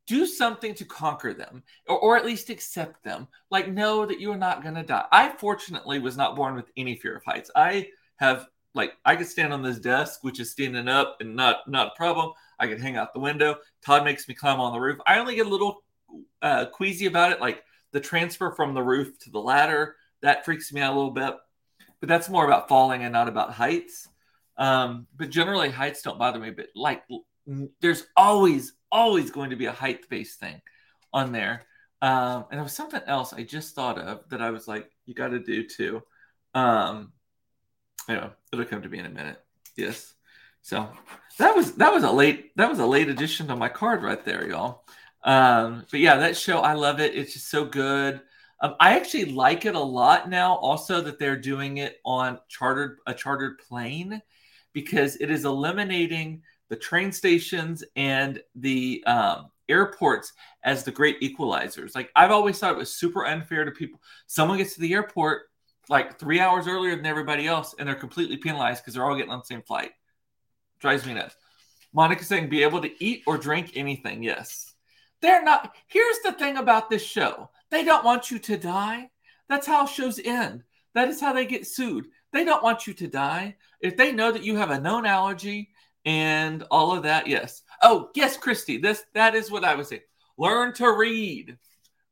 do 0.06 0.26
something 0.26 0.74
to 0.74 0.84
conquer 0.84 1.32
them 1.32 1.62
or, 1.86 1.98
or 1.98 2.16
at 2.16 2.24
least 2.24 2.50
accept 2.50 3.02
them. 3.04 3.28
Like, 3.50 3.68
know 3.68 4.04
that 4.06 4.20
you 4.20 4.32
are 4.32 4.38
not 4.38 4.62
going 4.62 4.74
to 4.74 4.82
die. 4.82 5.06
I 5.12 5.30
fortunately 5.30 5.98
was 5.98 6.16
not 6.16 6.36
born 6.36 6.54
with 6.54 6.70
any 6.76 6.96
fear 6.96 7.16
of 7.16 7.24
heights. 7.24 7.50
I 7.54 7.88
have 8.16 8.48
like 8.74 8.94
I 9.04 9.16
could 9.16 9.26
stand 9.26 9.52
on 9.52 9.62
this 9.62 9.78
desk, 9.78 10.20
which 10.22 10.40
is 10.40 10.50
standing 10.50 10.88
up 10.88 11.16
and 11.20 11.36
not 11.36 11.68
not 11.68 11.88
a 11.88 11.96
problem. 11.96 12.32
I 12.58 12.66
could 12.66 12.80
hang 12.80 12.96
out 12.96 13.12
the 13.12 13.20
window. 13.20 13.56
Todd 13.84 14.04
makes 14.04 14.28
me 14.28 14.34
climb 14.34 14.60
on 14.60 14.72
the 14.72 14.80
roof. 14.80 14.98
I 15.06 15.18
only 15.18 15.34
get 15.34 15.46
a 15.46 15.50
little 15.50 15.82
uh, 16.40 16.66
queasy 16.66 17.06
about 17.06 17.32
it, 17.32 17.40
like 17.40 17.62
the 17.92 18.00
transfer 18.00 18.52
from 18.52 18.74
the 18.74 18.82
roof 18.82 19.18
to 19.20 19.30
the 19.30 19.40
ladder. 19.40 19.96
That 20.22 20.44
freaks 20.44 20.72
me 20.72 20.80
out 20.80 20.94
a 20.94 20.96
little 20.96 21.10
bit, 21.10 21.34
but 22.00 22.08
that's 22.08 22.28
more 22.28 22.46
about 22.46 22.68
falling 22.68 23.02
and 23.02 23.12
not 23.12 23.28
about 23.28 23.52
heights. 23.52 24.08
Um, 24.56 25.06
but 25.16 25.30
generally, 25.30 25.70
heights 25.70 26.02
don't 26.02 26.18
bother 26.18 26.38
me. 26.38 26.50
But 26.50 26.68
like, 26.74 27.02
there's 27.80 28.06
always 28.16 28.74
always 28.92 29.30
going 29.30 29.50
to 29.50 29.56
be 29.56 29.66
a 29.66 29.72
height 29.72 30.08
based 30.08 30.38
thing 30.38 30.60
on 31.12 31.32
there. 31.32 31.62
Um, 32.00 32.46
and 32.50 32.58
there 32.58 32.62
was 32.62 32.74
something 32.74 33.02
else 33.06 33.32
I 33.32 33.42
just 33.44 33.74
thought 33.74 33.98
of 33.98 34.28
that 34.30 34.42
I 34.42 34.50
was 34.50 34.68
like, 34.68 34.90
you 35.06 35.14
got 35.14 35.28
to 35.28 35.38
do 35.38 35.66
too. 35.66 36.02
Um, 36.54 37.12
yeah, 38.08 38.30
it'll 38.52 38.64
come 38.64 38.82
to 38.82 38.88
me 38.88 38.98
in 38.98 39.06
a 39.06 39.10
minute. 39.10 39.38
Yes. 39.76 40.12
So 40.62 40.88
that 41.38 41.56
was 41.56 41.72
that 41.74 41.92
was 41.92 42.04
a 42.04 42.10
late 42.10 42.56
that 42.56 42.68
was 42.68 42.78
a 42.78 42.86
late 42.86 43.08
addition 43.08 43.48
to 43.48 43.56
my 43.56 43.68
card 43.68 44.02
right 44.02 44.24
there, 44.24 44.48
y'all. 44.48 44.84
Um, 45.24 45.84
but 45.90 46.00
yeah, 46.00 46.16
that 46.16 46.36
show 46.36 46.58
I 46.60 46.74
love 46.74 47.00
it. 47.00 47.14
It's 47.14 47.32
just 47.32 47.50
so 47.50 47.64
good. 47.64 48.20
Um, 48.60 48.76
I 48.78 48.96
actually 48.96 49.26
like 49.26 49.64
it 49.64 49.74
a 49.74 49.80
lot 49.80 50.28
now. 50.28 50.54
Also, 50.56 51.00
that 51.00 51.18
they're 51.18 51.36
doing 51.36 51.78
it 51.78 51.98
on 52.04 52.38
chartered 52.48 52.98
a 53.06 53.14
chartered 53.14 53.58
plane 53.58 54.22
because 54.72 55.16
it 55.16 55.30
is 55.30 55.44
eliminating 55.44 56.42
the 56.72 56.76
train 56.78 57.12
stations 57.12 57.84
and 57.96 58.42
the 58.54 59.04
um, 59.06 59.50
airports 59.68 60.32
as 60.64 60.84
the 60.84 60.90
great 60.90 61.20
equalizers. 61.20 61.94
Like 61.94 62.10
I've 62.16 62.30
always 62.30 62.58
thought 62.58 62.72
it 62.72 62.78
was 62.78 62.96
super 62.96 63.26
unfair 63.26 63.66
to 63.66 63.70
people. 63.70 64.00
Someone 64.26 64.56
gets 64.56 64.72
to 64.76 64.80
the 64.80 64.94
airport 64.94 65.42
like 65.90 66.18
three 66.18 66.40
hours 66.40 66.66
earlier 66.66 66.96
than 66.96 67.04
everybody 67.04 67.46
else, 67.46 67.74
and 67.78 67.86
they're 67.86 67.94
completely 67.94 68.38
penalized 68.38 68.82
because 68.82 68.94
they're 68.94 69.04
all 69.04 69.14
getting 69.14 69.30
on 69.30 69.40
the 69.40 69.44
same 69.44 69.60
flight. 69.60 69.90
Drives 70.80 71.04
me 71.04 71.12
nuts. 71.12 71.36
Monica 71.92 72.24
saying, 72.24 72.48
be 72.48 72.62
able 72.62 72.80
to 72.80 73.04
eat 73.04 73.22
or 73.26 73.36
drink 73.36 73.72
anything. 73.74 74.22
Yes. 74.22 74.72
They're 75.20 75.44
not. 75.44 75.76
Here's 75.88 76.20
the 76.20 76.32
thing 76.32 76.56
about 76.56 76.88
this 76.88 77.04
show 77.04 77.50
they 77.70 77.84
don't 77.84 78.02
want 78.02 78.30
you 78.30 78.38
to 78.38 78.56
die. 78.56 79.10
That's 79.46 79.66
how 79.66 79.84
shows 79.84 80.18
end. 80.24 80.62
That 80.94 81.08
is 81.08 81.20
how 81.20 81.34
they 81.34 81.44
get 81.44 81.66
sued. 81.66 82.06
They 82.32 82.46
don't 82.46 82.64
want 82.64 82.86
you 82.86 82.94
to 82.94 83.08
die. 83.08 83.56
If 83.82 83.98
they 83.98 84.10
know 84.10 84.32
that 84.32 84.44
you 84.44 84.56
have 84.56 84.70
a 84.70 84.80
known 84.80 85.04
allergy 85.04 85.71
and 86.04 86.64
all 86.70 86.96
of 86.96 87.04
that, 87.04 87.26
yes. 87.26 87.62
Oh, 87.82 88.10
yes, 88.14 88.36
Christy, 88.36 88.78
this 88.78 89.02
that 89.14 89.34
is 89.34 89.50
what 89.50 89.64
I 89.64 89.74
was 89.74 89.88
saying. 89.88 90.02
Learn 90.38 90.72
to 90.74 90.90
read. 90.92 91.58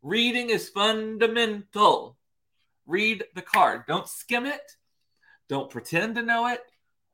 Reading 0.02 0.50
is 0.50 0.68
fundamental. 0.68 2.16
Read 2.86 3.24
the 3.34 3.42
card. 3.42 3.84
Don't 3.86 4.08
skim 4.08 4.46
it. 4.46 4.76
Don't 5.48 5.70
pretend 5.70 6.14
to 6.14 6.22
know 6.22 6.46
it. 6.48 6.60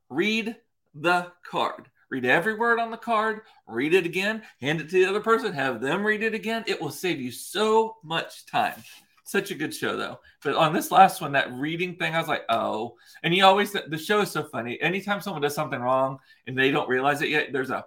Read 0.08 0.56
the 0.94 1.32
card. 1.48 1.90
Read 2.08 2.24
every 2.24 2.54
word 2.54 2.78
on 2.78 2.92
the 2.92 2.96
card, 2.96 3.40
read 3.66 3.92
it 3.92 4.06
again, 4.06 4.42
hand 4.60 4.80
it 4.80 4.88
to 4.90 4.96
the 4.96 5.06
other 5.06 5.20
person, 5.20 5.52
have 5.52 5.80
them 5.80 6.06
read 6.06 6.22
it 6.22 6.34
again. 6.34 6.62
It 6.68 6.80
will 6.80 6.90
save 6.90 7.20
you 7.20 7.32
so 7.32 7.96
much 8.04 8.46
time. 8.46 8.80
Such 9.26 9.50
a 9.50 9.56
good 9.56 9.74
show, 9.74 9.96
though. 9.96 10.20
But 10.44 10.54
on 10.54 10.72
this 10.72 10.92
last 10.92 11.20
one, 11.20 11.32
that 11.32 11.52
reading 11.52 11.96
thing, 11.96 12.14
I 12.14 12.18
was 12.20 12.28
like, 12.28 12.44
oh. 12.48 12.94
And 13.24 13.34
he 13.34 13.42
always, 13.42 13.72
the 13.72 13.98
show 13.98 14.20
is 14.20 14.30
so 14.30 14.44
funny. 14.44 14.80
Anytime 14.80 15.20
someone 15.20 15.42
does 15.42 15.54
something 15.54 15.80
wrong 15.80 16.18
and 16.46 16.56
they 16.56 16.70
don't 16.70 16.88
realize 16.88 17.22
it 17.22 17.28
yet, 17.28 17.52
there's 17.52 17.70
a 17.70 17.84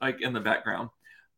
like 0.00 0.22
in 0.22 0.32
the 0.32 0.40
background. 0.40 0.90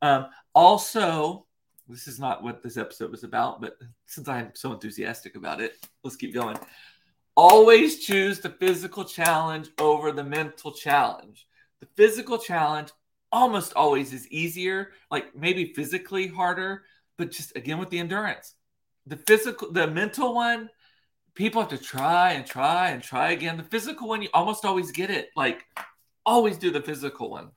Um, 0.02 0.26
also, 0.54 1.46
this 1.88 2.06
is 2.06 2.20
not 2.20 2.42
what 2.42 2.62
this 2.62 2.76
episode 2.76 3.10
was 3.10 3.24
about, 3.24 3.62
but 3.62 3.78
since 4.04 4.28
I'm 4.28 4.50
so 4.54 4.72
enthusiastic 4.74 5.34
about 5.34 5.62
it, 5.62 5.88
let's 6.04 6.16
keep 6.16 6.34
going. 6.34 6.58
Always 7.34 8.04
choose 8.04 8.40
the 8.40 8.50
physical 8.50 9.04
challenge 9.04 9.70
over 9.78 10.12
the 10.12 10.24
mental 10.24 10.72
challenge. 10.72 11.46
The 11.80 11.88
physical 11.96 12.36
challenge 12.36 12.90
almost 13.32 13.72
always 13.74 14.12
is 14.12 14.28
easier, 14.28 14.90
like 15.10 15.34
maybe 15.34 15.72
physically 15.72 16.26
harder, 16.26 16.82
but 17.18 17.30
just 17.30 17.56
again 17.56 17.78
with 17.78 17.90
the 17.90 17.98
endurance. 17.98 18.54
The 19.06 19.16
physical, 19.16 19.72
the 19.72 19.86
mental 19.86 20.34
one, 20.34 20.70
people 21.34 21.60
have 21.60 21.70
to 21.70 21.78
try 21.78 22.32
and 22.32 22.46
try 22.46 22.90
and 22.90 23.02
try 23.02 23.32
again. 23.32 23.56
The 23.56 23.64
physical 23.64 24.08
one, 24.08 24.22
you 24.22 24.28
almost 24.32 24.64
always 24.64 24.92
get 24.92 25.10
it. 25.10 25.30
Like, 25.36 25.64
always 26.24 26.56
do 26.56 26.70
the 26.70 26.80
physical 26.80 27.30
one. 27.30 27.50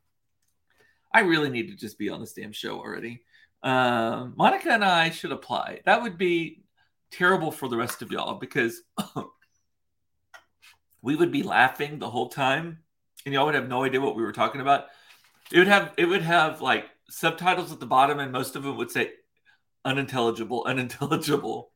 I 1.13 1.22
really 1.22 1.50
need 1.50 1.70
to 1.70 1.76
just 1.76 1.98
be 1.98 2.10
on 2.10 2.20
this 2.20 2.34
damn 2.34 2.52
show 2.52 2.78
already. 2.80 3.22
Um, 3.63 4.34
Monica 4.36 4.72
and 4.72 4.84
I 4.84 5.10
should 5.10 5.32
apply. 5.32 5.82
That 5.86 6.02
would 6.02 6.18
be 6.18 6.63
terrible 7.12 7.52
for 7.52 7.70
the 7.70 7.78
rest 7.78 8.02
of 8.02 8.12
y'all 8.12 8.36
because 8.36 8.82
we 11.02 11.15
would 11.15 11.32
be 11.32 11.44
laughing 11.44 12.00
the 12.00 12.10
whole 12.10 12.30
time 12.30 12.80
and 13.26 13.34
y'all 13.34 13.46
would 13.46 13.56
have 13.56 13.70
no 13.70 13.84
idea 13.84 14.02
what 14.02 14.15
we 14.15 14.24
were 14.24 14.32
talking 14.32 14.62
about. 14.62 14.88
It 15.52 15.60
would 15.60 15.68
have 15.68 15.94
it 15.98 16.06
would 16.06 16.22
have 16.22 16.62
like 16.62 16.86
subtitles 17.10 17.72
at 17.72 17.80
the 17.80 17.86
bottom 17.86 18.20
and 18.20 18.32
most 18.32 18.56
of 18.56 18.63
them 18.63 18.78
would 18.78 18.91
say 18.91 19.12
unintelligible, 19.86 20.63
unintelligible. 20.65 21.71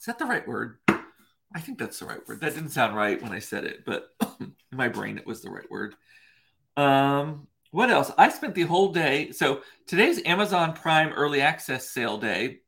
Is 0.00 0.06
that 0.06 0.18
the 0.18 0.24
right 0.24 0.46
word? 0.46 0.78
I 0.88 1.60
think 1.60 1.78
that's 1.78 1.98
the 1.98 2.06
right 2.06 2.26
word. 2.26 2.40
That 2.40 2.54
didn't 2.54 2.70
sound 2.70 2.96
right 2.96 3.22
when 3.22 3.32
I 3.32 3.38
said 3.38 3.64
it, 3.64 3.84
but 3.84 4.10
in 4.40 4.54
my 4.72 4.88
brain 4.88 5.18
it 5.18 5.26
was 5.26 5.42
the 5.42 5.50
right 5.50 5.70
word. 5.70 5.94
Um, 6.76 7.46
what 7.70 7.90
else? 7.90 8.10
I 8.16 8.28
spent 8.30 8.54
the 8.54 8.62
whole 8.62 8.92
day. 8.92 9.32
So 9.32 9.62
today's 9.86 10.22
Amazon 10.24 10.72
Prime 10.72 11.12
early 11.12 11.40
access 11.40 11.90
sale 11.90 12.18
day. 12.18 12.60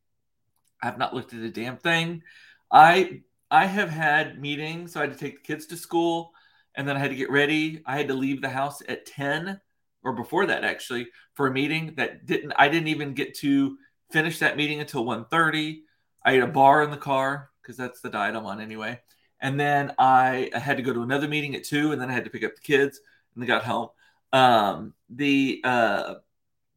I've 0.83 0.99
not 0.99 1.15
looked 1.15 1.35
at 1.35 1.41
a 1.41 1.51
damn 1.51 1.77
thing. 1.77 2.23
I 2.71 3.23
I 3.51 3.67
have 3.67 3.91
had 3.91 4.41
meetings. 4.41 4.93
So 4.93 5.01
I 5.01 5.05
had 5.05 5.13
to 5.13 5.19
take 5.19 5.43
the 5.43 5.47
kids 5.47 5.67
to 5.67 5.77
school 5.77 6.33
and 6.75 6.87
then 6.87 6.97
I 6.97 7.01
had 7.01 7.11
to 7.11 7.17
get 7.17 7.31
ready. 7.31 7.83
I 7.85 7.97
had 7.97 8.09
to 8.09 8.15
leave 8.15 8.41
the 8.41 8.49
house 8.49 8.83
at 8.89 9.07
10 9.07 9.61
or 10.03 10.13
before 10.13 10.47
that 10.47 10.65
actually 10.65 11.09
for 11.35 11.47
a 11.47 11.53
meeting 11.53 11.95
that 11.97 12.27
didn't 12.27 12.53
I 12.57 12.69
didn't 12.69 12.89
even 12.89 13.15
get 13.15 13.35
to 13.39 13.77
finish 14.11 14.39
that 14.39 14.57
meeting 14.57 14.81
until 14.81 15.05
1:30. 15.05 15.83
I 16.25 16.33
ate 16.33 16.43
a 16.43 16.47
bar 16.47 16.83
in 16.83 16.91
the 16.91 16.97
car 16.97 17.51
because 17.63 17.77
that's 17.77 18.01
the 18.01 18.11
diet 18.11 18.37
I'm 18.37 18.47
on 18.47 18.61
anyway. 18.61 19.01
And 19.41 19.59
then 19.59 19.95
I, 19.99 20.51
I, 20.55 20.59
had 20.59 20.77
to 20.77 20.83
go 20.83 20.93
to 20.93 21.01
another 21.01 21.27
meeting 21.27 21.55
at 21.55 21.65
2 21.65 21.93
and 21.93 22.01
then 22.01 22.11
I 22.11 22.13
had 22.13 22.25
to 22.25 22.31
pick 22.31 22.45
up 22.45 22.55
the 22.55 22.61
kids 22.61 23.01
and 23.35 23.43
they 23.43 23.47
got 23.47 23.65
home. 23.65 23.89
Um 24.33 24.95
the 25.09 25.61
uh 25.65 26.15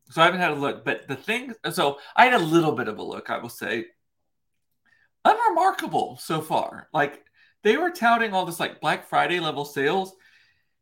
so 0.10 0.22
I 0.22 0.26
haven't 0.26 0.42
had 0.42 0.52
a 0.52 0.56
look, 0.56 0.86
but 0.86 1.08
the 1.08 1.16
thing 1.16 1.54
so 1.72 2.00
I 2.16 2.26
had 2.26 2.34
a 2.34 2.46
little 2.46 2.74
bit 2.74 2.88
of 2.88 3.00
a 3.00 3.04
look, 3.04 3.30
I 3.30 3.38
will 3.40 3.50
say 3.50 3.86
unremarkable 5.26 6.18
so 6.22 6.42
far. 6.42 6.90
Like 6.94 7.24
they 7.64 7.78
were 7.78 7.92
touting 7.92 8.34
all 8.34 8.46
this 8.46 8.60
like 8.60 8.82
Black 8.82 9.08
Friday 9.08 9.40
level 9.40 9.66
sales, 9.66 10.14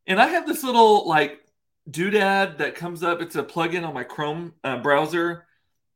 and 0.08 0.19
I 0.19 0.27
have 0.27 0.47
this 0.47 0.63
little 0.63 1.08
like 1.08 1.39
doodad 1.89 2.57
that 2.57 2.75
comes 2.75 3.03
up. 3.03 3.21
It's 3.21 3.35
a 3.35 3.43
plugin 3.43 3.87
on 3.87 3.93
my 3.93 4.03
Chrome 4.03 4.53
uh, 4.63 4.77
browser 4.77 5.45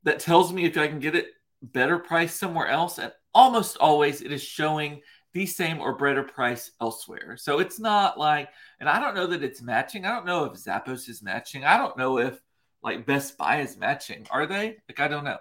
that 0.03 0.19
tells 0.19 0.53
me 0.53 0.65
if 0.65 0.77
I 0.77 0.87
can 0.87 0.99
get 0.99 1.15
it 1.15 1.27
better 1.61 1.99
price 1.99 2.33
somewhere 2.33 2.67
else, 2.67 2.97
and 2.99 3.11
almost 3.33 3.77
always 3.77 4.21
it 4.21 4.31
is 4.31 4.43
showing 4.43 5.01
the 5.33 5.45
same 5.45 5.79
or 5.79 5.97
better 5.97 6.23
price 6.23 6.71
elsewhere. 6.79 7.35
So 7.37 7.59
it's 7.59 7.79
not 7.79 8.17
like, 8.17 8.49
and 8.79 8.87
I 8.87 8.99
don't 9.01 9.15
know 9.15 9.27
that 9.27 9.43
it's 9.43 9.61
matching. 9.61 10.05
I 10.05 10.15
don't 10.15 10.25
know 10.25 10.45
if 10.45 10.53
Zappos 10.53 11.09
is 11.09 11.21
matching. 11.21 11.65
I 11.65 11.77
don't 11.77 11.97
know 11.97 12.19
if 12.19 12.39
like 12.81 13.05
Best 13.05 13.37
Buy 13.37 13.61
is 13.61 13.77
matching. 13.77 14.27
Are 14.31 14.45
they? 14.45 14.77
Like 14.87 14.99
I 14.99 15.07
don't 15.07 15.25
know. 15.25 15.37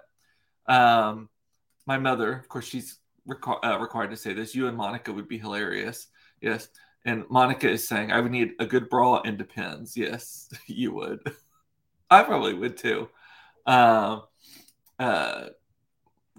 Um, 0.67 1.29
my 1.85 1.97
mother, 1.97 2.33
of 2.33 2.49
course, 2.49 2.65
she's 2.65 2.97
requ- 3.27 3.63
uh, 3.63 3.79
required 3.79 4.11
to 4.11 4.17
say 4.17 4.33
this. 4.33 4.55
You 4.55 4.67
and 4.67 4.75
Monica 4.75 5.13
would 5.13 5.27
be 5.27 5.37
hilarious. 5.37 6.07
Yes. 6.41 6.67
And 7.05 7.23
Monica 7.29 7.69
is 7.69 7.87
saying, 7.87 8.11
I 8.11 8.19
would 8.19 8.31
need 8.31 8.53
a 8.59 8.65
good 8.65 8.89
bra 8.89 9.21
and 9.23 9.37
depends. 9.37 9.95
Yes, 9.95 10.49
you 10.65 10.93
would. 10.93 11.19
I 12.09 12.23
probably 12.23 12.53
would 12.53 12.77
too. 12.77 13.09
Um, 13.65 14.23
uh, 14.99 15.45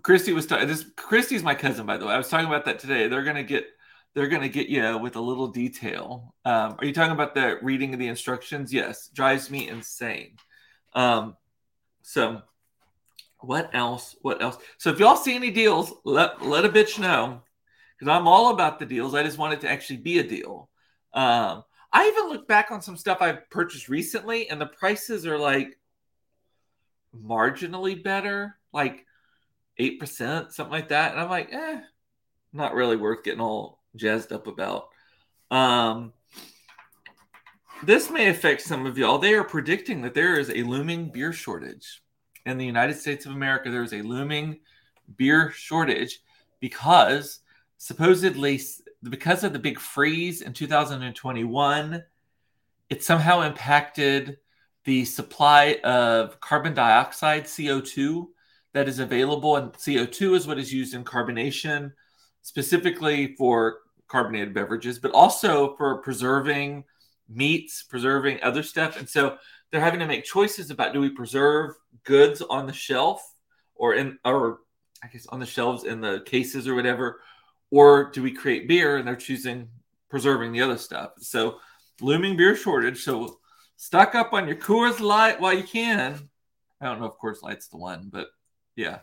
Christy 0.03 0.33
was 0.33 0.47
talking. 0.47 0.69
This 0.69 0.85
Christy's 0.97 1.43
my 1.43 1.55
cousin, 1.55 1.87
by 1.87 1.97
the 1.97 2.07
way. 2.07 2.13
I 2.13 2.19
was 2.19 2.29
talking 2.29 2.47
about 2.47 2.65
that 2.67 2.79
today. 2.79 3.09
They're 3.09 3.25
gonna 3.25 3.43
get 3.43 3.67
they're 4.15 4.29
gonna 4.29 4.49
get 4.49 4.69
you 4.69 4.99
with 4.99 5.17
a 5.17 5.21
little 5.21 5.49
detail. 5.49 6.35
Um, 6.45 6.77
are 6.79 6.85
you 6.85 6.93
talking 6.93 7.13
about 7.13 7.35
the 7.35 7.59
reading 7.63 7.93
of 7.93 7.99
the 7.99 8.07
instructions? 8.07 8.73
Yes, 8.73 9.09
drives 9.09 9.51
me 9.51 9.69
insane. 9.69 10.37
Um, 10.95 11.37
so 12.03 12.43
what 13.41 13.71
else? 13.75 14.17
What 14.23 14.43
else? 14.43 14.59
So 14.79 14.91
if 14.91 14.99
y'all 15.01 15.17
see 15.17 15.35
any 15.35 15.51
deals, 15.51 15.93
let 16.05 16.41
let 16.41 16.65
a 16.65 16.69
bitch 16.69 16.99
know 16.99 17.43
because 17.99 18.11
I'm 18.11 18.29
all 18.29 18.51
about 18.53 18.79
the 18.79 18.87
deals. 18.87 19.15
I 19.15 19.23
just 19.23 19.39
want 19.39 19.55
it 19.55 19.61
to 19.63 19.71
actually 19.71 19.99
be 19.99 20.19
a 20.19 20.23
deal. 20.23 20.69
Um, 21.13 21.65
I 21.93 22.09
even 22.09 22.29
look 22.29 22.47
back 22.47 22.71
on 22.71 22.83
some 22.83 22.97
stuff 22.97 23.19
I've 23.21 23.49
purchased 23.51 23.89
recently, 23.89 24.49
and 24.51 24.61
the 24.61 24.67
prices 24.67 25.27
are 25.27 25.39
like 25.39 25.79
marginally 27.17 28.03
better, 28.03 28.57
like 28.73 29.07
eight 29.79 29.99
percent, 29.99 30.53
something 30.53 30.73
like 30.73 30.89
that. 30.89 31.13
And 31.13 31.21
I'm 31.21 31.31
like, 31.31 31.53
eh, 31.53 31.81
not 32.53 32.75
really 32.75 32.97
worth 32.97 33.25
getting 33.25 33.41
all 33.41 33.81
jazzed 33.95 34.33
up 34.33 34.47
about. 34.47 34.89
Um, 35.51 36.13
this 37.83 38.11
may 38.11 38.29
affect 38.29 38.63
some 38.63 38.87
of 38.87 38.99
y'all. 38.99 39.19
They 39.19 39.35
are 39.35 39.45
predicting 39.45 40.03
that 40.03 40.15
there 40.15 40.39
is 40.39 40.51
a 40.51 40.63
looming 40.63 41.11
beer 41.11 41.33
shortage 41.33 42.03
in 42.47 42.57
the 42.57 42.65
United 42.65 42.97
States 42.97 43.27
of 43.27 43.33
America, 43.33 43.71
there 43.71 43.83
is 43.83 43.93
a 43.93 44.03
looming 44.03 44.61
beer 45.17 45.51
shortage 45.51 46.21
because 46.61 47.41
supposedly, 47.79 48.61
because 49.03 49.45
of 49.45 49.53
the 49.53 49.59
big 49.59 49.79
freeze 49.79 50.43
in 50.43 50.53
2021, 50.53 52.03
it 52.89 53.05
somehow 53.05 53.43
impacted 53.43 54.39
the 54.85 55.05
supply 55.05 55.81
of 55.85 56.41
carbon 56.41 56.75
dioxide, 56.75 57.45
CO2, 57.45 58.27
that 58.73 58.89
is 58.89 58.99
available. 58.99 59.57
And 59.57 59.73
CO2 59.73 60.37
is 60.37 60.47
what 60.47 60.59
is 60.59 60.73
used 60.73 60.95
in 60.95 61.05
carbonation, 61.05 61.93
specifically 62.43 63.35
for 63.37 63.79
carbonated 64.07 64.55
beverages, 64.55 64.99
but 64.99 65.13
also 65.13 65.77
for 65.77 65.99
preserving 65.99 66.85
meats, 67.29 67.83
preserving 67.83 68.39
other 68.43 68.63
stuff. 68.63 68.99
And 68.99 69.09
so 69.09 69.39
they're 69.71 69.81
having 69.81 70.01
to 70.01 70.07
make 70.07 70.25
choices 70.25 70.71
about 70.71 70.93
do 70.93 71.01
we 71.01 71.11
preserve 71.11 71.75
goods 72.05 72.41
on 72.43 72.67
the 72.67 72.73
shelf 72.73 73.21
or 73.75 73.95
in 73.95 74.19
or 74.25 74.61
I 75.03 75.09
guess 75.09 75.27
on 75.27 75.41
the 75.41 75.47
shelves 75.47 75.85
in 75.85 76.01
the 76.01 76.21
cases 76.25 76.69
or 76.69 76.75
whatever, 76.75 77.21
or 77.71 78.11
do 78.11 78.23
we 78.23 78.33
create 78.33 78.69
beer 78.69 78.97
and 78.97 79.07
they're 79.07 79.17
choosing 79.17 79.69
preserving 80.09 80.53
the 80.53 80.63
other 80.63 80.79
stuff. 80.79 81.13
So 81.19 81.59
looming 82.01 82.37
beer 82.37 82.57
shortage. 82.57 83.03
So 83.03 83.39
stock 83.77 84.15
up 84.15 84.33
on 84.33 84.47
your 84.47 84.57
Coors 84.57 85.01
Light 85.01 85.41
while 85.41 85.55
you 85.55 85.65
can. 85.65 86.29
I 86.81 86.87
don't 86.87 87.01
know 87.01 87.07
if 87.07 87.15
Coors 87.23 87.43
Light's 87.43 87.69
the 87.69 87.79
one, 87.79 88.09
but 88.13 88.29
yeah. 88.77 89.01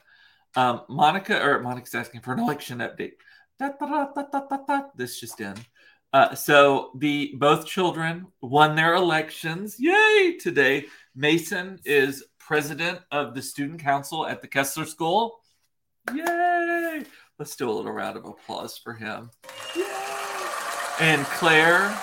Um, 0.56 0.82
Monica 0.88 1.42
or 1.42 1.62
Monica's 1.62 1.96
asking 1.96 2.22
for 2.22 2.34
an 2.34 2.40
election 2.40 2.80
update. 2.80 3.14
Da, 3.60 3.70
da, 3.80 4.08
da, 4.08 4.82
this 4.96 5.20
just 5.20 5.40
in. 5.40 5.56
Uh, 6.12 6.36
so 6.36 6.92
the 6.98 7.34
both 7.38 7.66
children 7.66 8.28
won 8.40 8.76
their 8.76 8.94
elections. 8.94 9.78
Yay! 9.80 10.38
Today, 10.40 10.86
Mason 11.16 11.80
is 11.86 12.24
president 12.38 13.00
of 13.12 13.34
the 13.34 13.42
student 13.42 13.82
council 13.82 14.28
at 14.28 14.42
the 14.42 14.48
Kessler 14.48 14.86
School. 14.86 15.40
Yay! 16.14 17.04
Let's 17.40 17.56
do 17.56 17.70
a 17.70 17.72
little 17.72 17.92
round 17.92 18.16
of 18.16 18.26
applause 18.26 18.78
for 18.78 18.94
him. 18.94 19.32
And 21.00 21.26
Claire, 21.26 21.98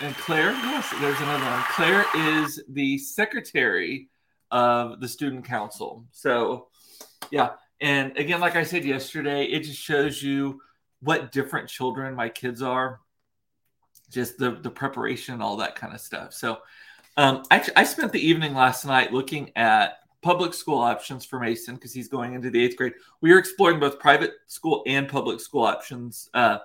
and 0.00 0.14
Claire, 0.16 0.50
yes, 0.52 0.92
there's 1.00 1.18
another 1.20 1.44
one. 1.44 1.62
Claire 1.70 2.04
is 2.14 2.62
the 2.68 2.98
secretary 2.98 4.08
of 4.50 5.00
the 5.00 5.08
student 5.08 5.46
council. 5.46 6.04
So, 6.12 6.68
yeah. 7.30 7.52
And 7.80 8.16
again, 8.18 8.40
like 8.40 8.54
I 8.54 8.64
said 8.64 8.84
yesterday, 8.84 9.44
it 9.44 9.60
just 9.60 9.80
shows 9.80 10.22
you 10.22 10.60
what 11.00 11.32
different 11.32 11.68
children 11.68 12.14
my 12.14 12.28
kids 12.28 12.60
are, 12.60 13.00
just 14.10 14.36
the, 14.36 14.50
the 14.50 14.70
preparation, 14.70 15.40
all 15.40 15.56
that 15.56 15.74
kind 15.74 15.94
of 15.94 16.00
stuff. 16.00 16.34
So, 16.34 16.58
um, 17.16 17.42
I, 17.50 17.66
I 17.76 17.84
spent 17.84 18.12
the 18.12 18.24
evening 18.24 18.54
last 18.54 18.84
night 18.84 19.12
looking 19.12 19.52
at 19.56 19.94
public 20.22 20.54
school 20.54 20.78
options 20.78 21.24
for 21.24 21.38
Mason 21.38 21.74
because 21.74 21.92
he's 21.92 22.08
going 22.08 22.34
into 22.34 22.50
the 22.50 22.62
eighth 22.62 22.76
grade. 22.76 22.94
We 23.20 23.32
are 23.32 23.38
exploring 23.38 23.80
both 23.80 23.98
private 23.98 24.32
school 24.46 24.82
and 24.86 25.08
public 25.08 25.40
school 25.40 25.64
options, 25.64 26.30
uh, 26.32 26.58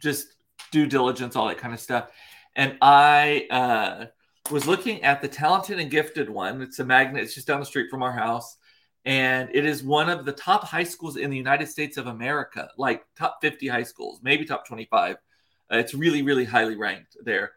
just 0.00 0.28
due 0.70 0.86
diligence, 0.86 1.36
all 1.36 1.48
that 1.48 1.58
kind 1.58 1.74
of 1.74 1.80
stuff. 1.80 2.10
And 2.54 2.76
I 2.80 3.46
uh, 3.50 4.06
was 4.52 4.66
looking 4.66 5.02
at 5.02 5.20
the 5.20 5.28
talented 5.28 5.78
and 5.78 5.90
gifted 5.90 6.30
one. 6.30 6.62
It's 6.62 6.78
a 6.78 6.84
magnet. 6.84 7.24
It's 7.24 7.34
just 7.34 7.46
down 7.46 7.60
the 7.60 7.66
street 7.66 7.90
from 7.90 8.02
our 8.02 8.12
house. 8.12 8.56
And 9.04 9.48
it 9.52 9.64
is 9.64 9.82
one 9.82 10.08
of 10.08 10.24
the 10.24 10.32
top 10.32 10.64
high 10.64 10.84
schools 10.84 11.16
in 11.16 11.28
the 11.30 11.36
United 11.36 11.66
States 11.66 11.96
of 11.96 12.06
America, 12.06 12.68
like 12.78 13.04
top 13.18 13.38
50 13.42 13.66
high 13.66 13.82
schools, 13.82 14.20
maybe 14.22 14.44
top 14.44 14.66
25. 14.66 15.16
Uh, 15.16 15.76
it's 15.76 15.94
really, 15.94 16.22
really 16.22 16.44
highly 16.44 16.76
ranked 16.76 17.16
there. 17.24 17.52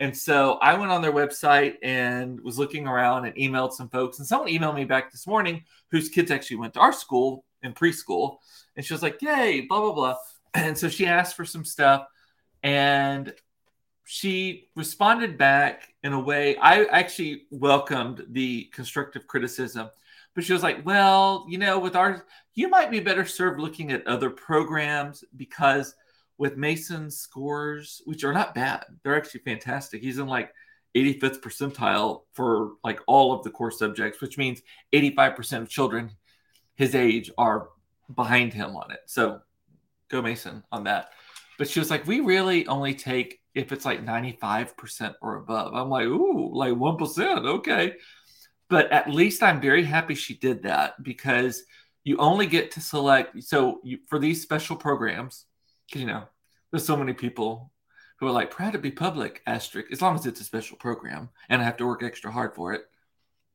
And 0.00 0.16
so 0.16 0.54
I 0.54 0.74
went 0.74 0.90
on 0.90 1.02
their 1.02 1.12
website 1.12 1.76
and 1.82 2.40
was 2.40 2.58
looking 2.58 2.86
around 2.86 3.26
and 3.26 3.36
emailed 3.36 3.72
some 3.72 3.88
folks. 3.88 4.18
And 4.18 4.26
someone 4.26 4.48
emailed 4.48 4.74
me 4.74 4.84
back 4.84 5.12
this 5.12 5.26
morning 5.26 5.64
whose 5.90 6.08
kids 6.08 6.30
actually 6.30 6.56
went 6.56 6.74
to 6.74 6.80
our 6.80 6.92
school 6.92 7.44
in 7.62 7.72
preschool. 7.72 8.38
And 8.76 8.84
she 8.84 8.92
was 8.92 9.02
like, 9.02 9.22
Yay, 9.22 9.62
blah, 9.68 9.80
blah, 9.80 9.92
blah. 9.92 10.16
And 10.54 10.78
so 10.78 10.88
she 10.88 11.06
asked 11.06 11.34
for 11.36 11.44
some 11.44 11.64
stuff. 11.64 12.06
And 12.62 13.32
she 14.04 14.68
responded 14.76 15.38
back 15.38 15.88
in 16.02 16.12
a 16.12 16.20
way 16.20 16.56
I 16.56 16.84
actually 16.84 17.42
welcomed 17.50 18.24
the 18.30 18.64
constructive 18.72 19.26
criticism. 19.26 19.90
But 20.34 20.44
she 20.44 20.52
was 20.52 20.62
like, 20.62 20.84
Well, 20.84 21.46
you 21.48 21.58
know, 21.58 21.78
with 21.78 21.94
our, 21.94 22.24
you 22.54 22.68
might 22.68 22.90
be 22.90 23.00
better 23.00 23.24
served 23.24 23.60
looking 23.60 23.92
at 23.92 24.06
other 24.06 24.30
programs 24.30 25.24
because 25.36 25.94
with 26.38 26.56
Mason's 26.56 27.16
scores, 27.16 28.02
which 28.04 28.24
are 28.24 28.32
not 28.32 28.54
bad, 28.54 28.84
they're 29.02 29.16
actually 29.16 29.40
fantastic. 29.40 30.02
He's 30.02 30.18
in 30.18 30.26
like 30.26 30.52
85th 30.96 31.40
percentile 31.40 32.22
for 32.32 32.72
like 32.82 33.00
all 33.06 33.32
of 33.32 33.42
the 33.44 33.50
core 33.50 33.70
subjects, 33.70 34.20
which 34.20 34.38
means 34.38 34.62
85% 34.92 35.62
of 35.62 35.68
children 35.68 36.10
his 36.76 36.94
age 36.94 37.30
are 37.38 37.68
behind 38.14 38.52
him 38.52 38.76
on 38.76 38.90
it. 38.90 39.00
So 39.06 39.40
go 40.08 40.22
Mason 40.22 40.62
on 40.72 40.84
that. 40.84 41.10
But 41.58 41.68
she 41.68 41.78
was 41.78 41.90
like, 41.90 42.06
we 42.06 42.20
really 42.20 42.66
only 42.66 42.94
take 42.94 43.40
if 43.54 43.70
it's 43.70 43.84
like 43.84 44.04
95% 44.04 45.14
or 45.22 45.36
above. 45.36 45.74
I'm 45.74 45.88
like, 45.88 46.06
ooh, 46.06 46.50
like 46.52 46.72
1%. 46.72 47.46
Okay. 47.58 47.94
But 48.68 48.90
at 48.90 49.10
least 49.10 49.42
I'm 49.42 49.60
very 49.60 49.84
happy 49.84 50.14
she 50.14 50.34
did 50.34 50.64
that 50.64 51.00
because 51.02 51.62
you 52.02 52.16
only 52.16 52.46
get 52.46 52.72
to 52.72 52.80
select. 52.80 53.42
So 53.44 53.80
you, 53.84 53.98
for 54.08 54.18
these 54.18 54.42
special 54.42 54.74
programs, 54.74 55.44
you 55.94 56.06
know 56.06 56.24
there's 56.70 56.86
so 56.86 56.96
many 56.96 57.12
people 57.12 57.72
who 58.18 58.26
are 58.26 58.32
like 58.32 58.50
proud 58.50 58.72
to 58.72 58.78
be 58.78 58.90
public 58.90 59.42
asterisk 59.46 59.92
as 59.92 60.00
long 60.00 60.14
as 60.14 60.26
it's 60.26 60.40
a 60.40 60.44
special 60.44 60.76
program 60.76 61.28
and 61.48 61.60
i 61.60 61.64
have 61.64 61.76
to 61.76 61.86
work 61.86 62.02
extra 62.02 62.30
hard 62.30 62.54
for 62.54 62.72
it. 62.72 62.84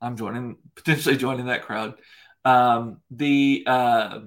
I'm 0.02 0.16
joining 0.18 0.58
potentially 0.76 1.18
joining 1.18 1.48
that 1.48 1.64
crowd. 1.64 1.96
Um, 2.46 3.02
the 3.12 3.64
uh, 3.68 4.20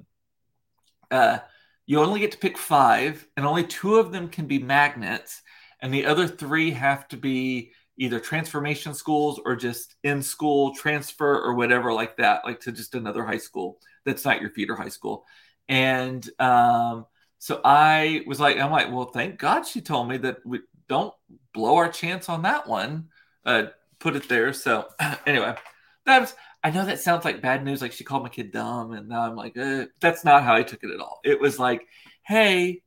uh, 1.10 1.38
you 1.86 2.00
only 2.00 2.20
get 2.20 2.32
to 2.32 2.38
pick 2.38 2.58
five 2.58 3.26
and 3.36 3.46
only 3.46 3.64
two 3.64 3.96
of 3.96 4.12
them 4.12 4.28
can 4.28 4.46
be 4.46 4.58
magnets 4.58 5.42
and 5.80 5.92
the 5.92 6.06
other 6.06 6.28
three 6.28 6.70
have 6.70 7.08
to 7.08 7.16
be 7.16 7.72
either 7.98 8.20
transformation 8.20 8.94
schools 8.94 9.40
or 9.44 9.56
just 9.56 9.96
in 10.02 10.22
school 10.22 10.74
transfer 10.74 11.40
or 11.40 11.54
whatever 11.54 11.92
like 11.92 12.16
that 12.16 12.44
like 12.44 12.60
to 12.60 12.72
just 12.72 12.94
another 12.94 13.24
high 13.24 13.38
school 13.38 13.78
that's 14.04 14.24
not 14.24 14.40
your 14.40 14.50
feeder 14.50 14.74
high 14.76 14.88
school. 14.88 15.24
And 15.68 16.28
um, 16.38 17.06
so 17.42 17.60
I 17.64 18.22
was 18.24 18.38
like, 18.38 18.56
I'm 18.56 18.70
like, 18.70 18.92
well, 18.92 19.06
thank 19.06 19.36
God 19.36 19.66
she 19.66 19.80
told 19.80 20.08
me 20.08 20.16
that 20.18 20.46
we 20.46 20.60
don't 20.88 21.12
blow 21.52 21.74
our 21.74 21.88
chance 21.88 22.28
on 22.28 22.42
that 22.42 22.68
one. 22.68 23.08
Uh, 23.44 23.64
put 23.98 24.14
it 24.14 24.28
there. 24.28 24.52
So 24.52 24.86
anyway, 25.26 25.56
that's 26.06 26.36
I 26.62 26.70
know 26.70 26.86
that 26.86 27.00
sounds 27.00 27.24
like 27.24 27.42
bad 27.42 27.64
news. 27.64 27.82
Like 27.82 27.90
she 27.90 28.04
called 28.04 28.22
my 28.22 28.28
kid 28.28 28.52
dumb, 28.52 28.92
and 28.92 29.08
now 29.08 29.22
I'm 29.22 29.34
like, 29.34 29.56
uh, 29.56 29.86
that's 29.98 30.24
not 30.24 30.44
how 30.44 30.54
I 30.54 30.62
took 30.62 30.84
it 30.84 30.92
at 30.92 31.00
all. 31.00 31.18
It 31.24 31.40
was 31.40 31.58
like, 31.58 31.88
hey, 32.22 32.82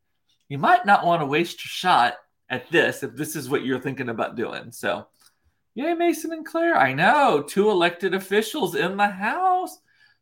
you 0.47 0.57
might 0.57 0.85
not 0.85 1.05
want 1.05 1.21
to 1.21 1.25
waste 1.25 1.65
your 1.65 1.69
shot 1.71 2.13
at 2.49 2.71
this 2.71 3.03
if 3.03 3.13
this 3.13 3.35
is 3.35 3.49
what 3.49 3.65
you're 3.65 3.81
thinking 3.81 4.07
about 4.07 4.37
doing. 4.37 4.71
So, 4.71 5.05
yay, 5.73 5.95
Mason 5.95 6.31
and 6.31 6.45
Claire. 6.45 6.77
I 6.77 6.93
know 6.93 7.43
two 7.45 7.69
elected 7.69 8.13
officials 8.13 8.73
in 8.73 8.95
the 8.95 9.07
House. 9.09 9.77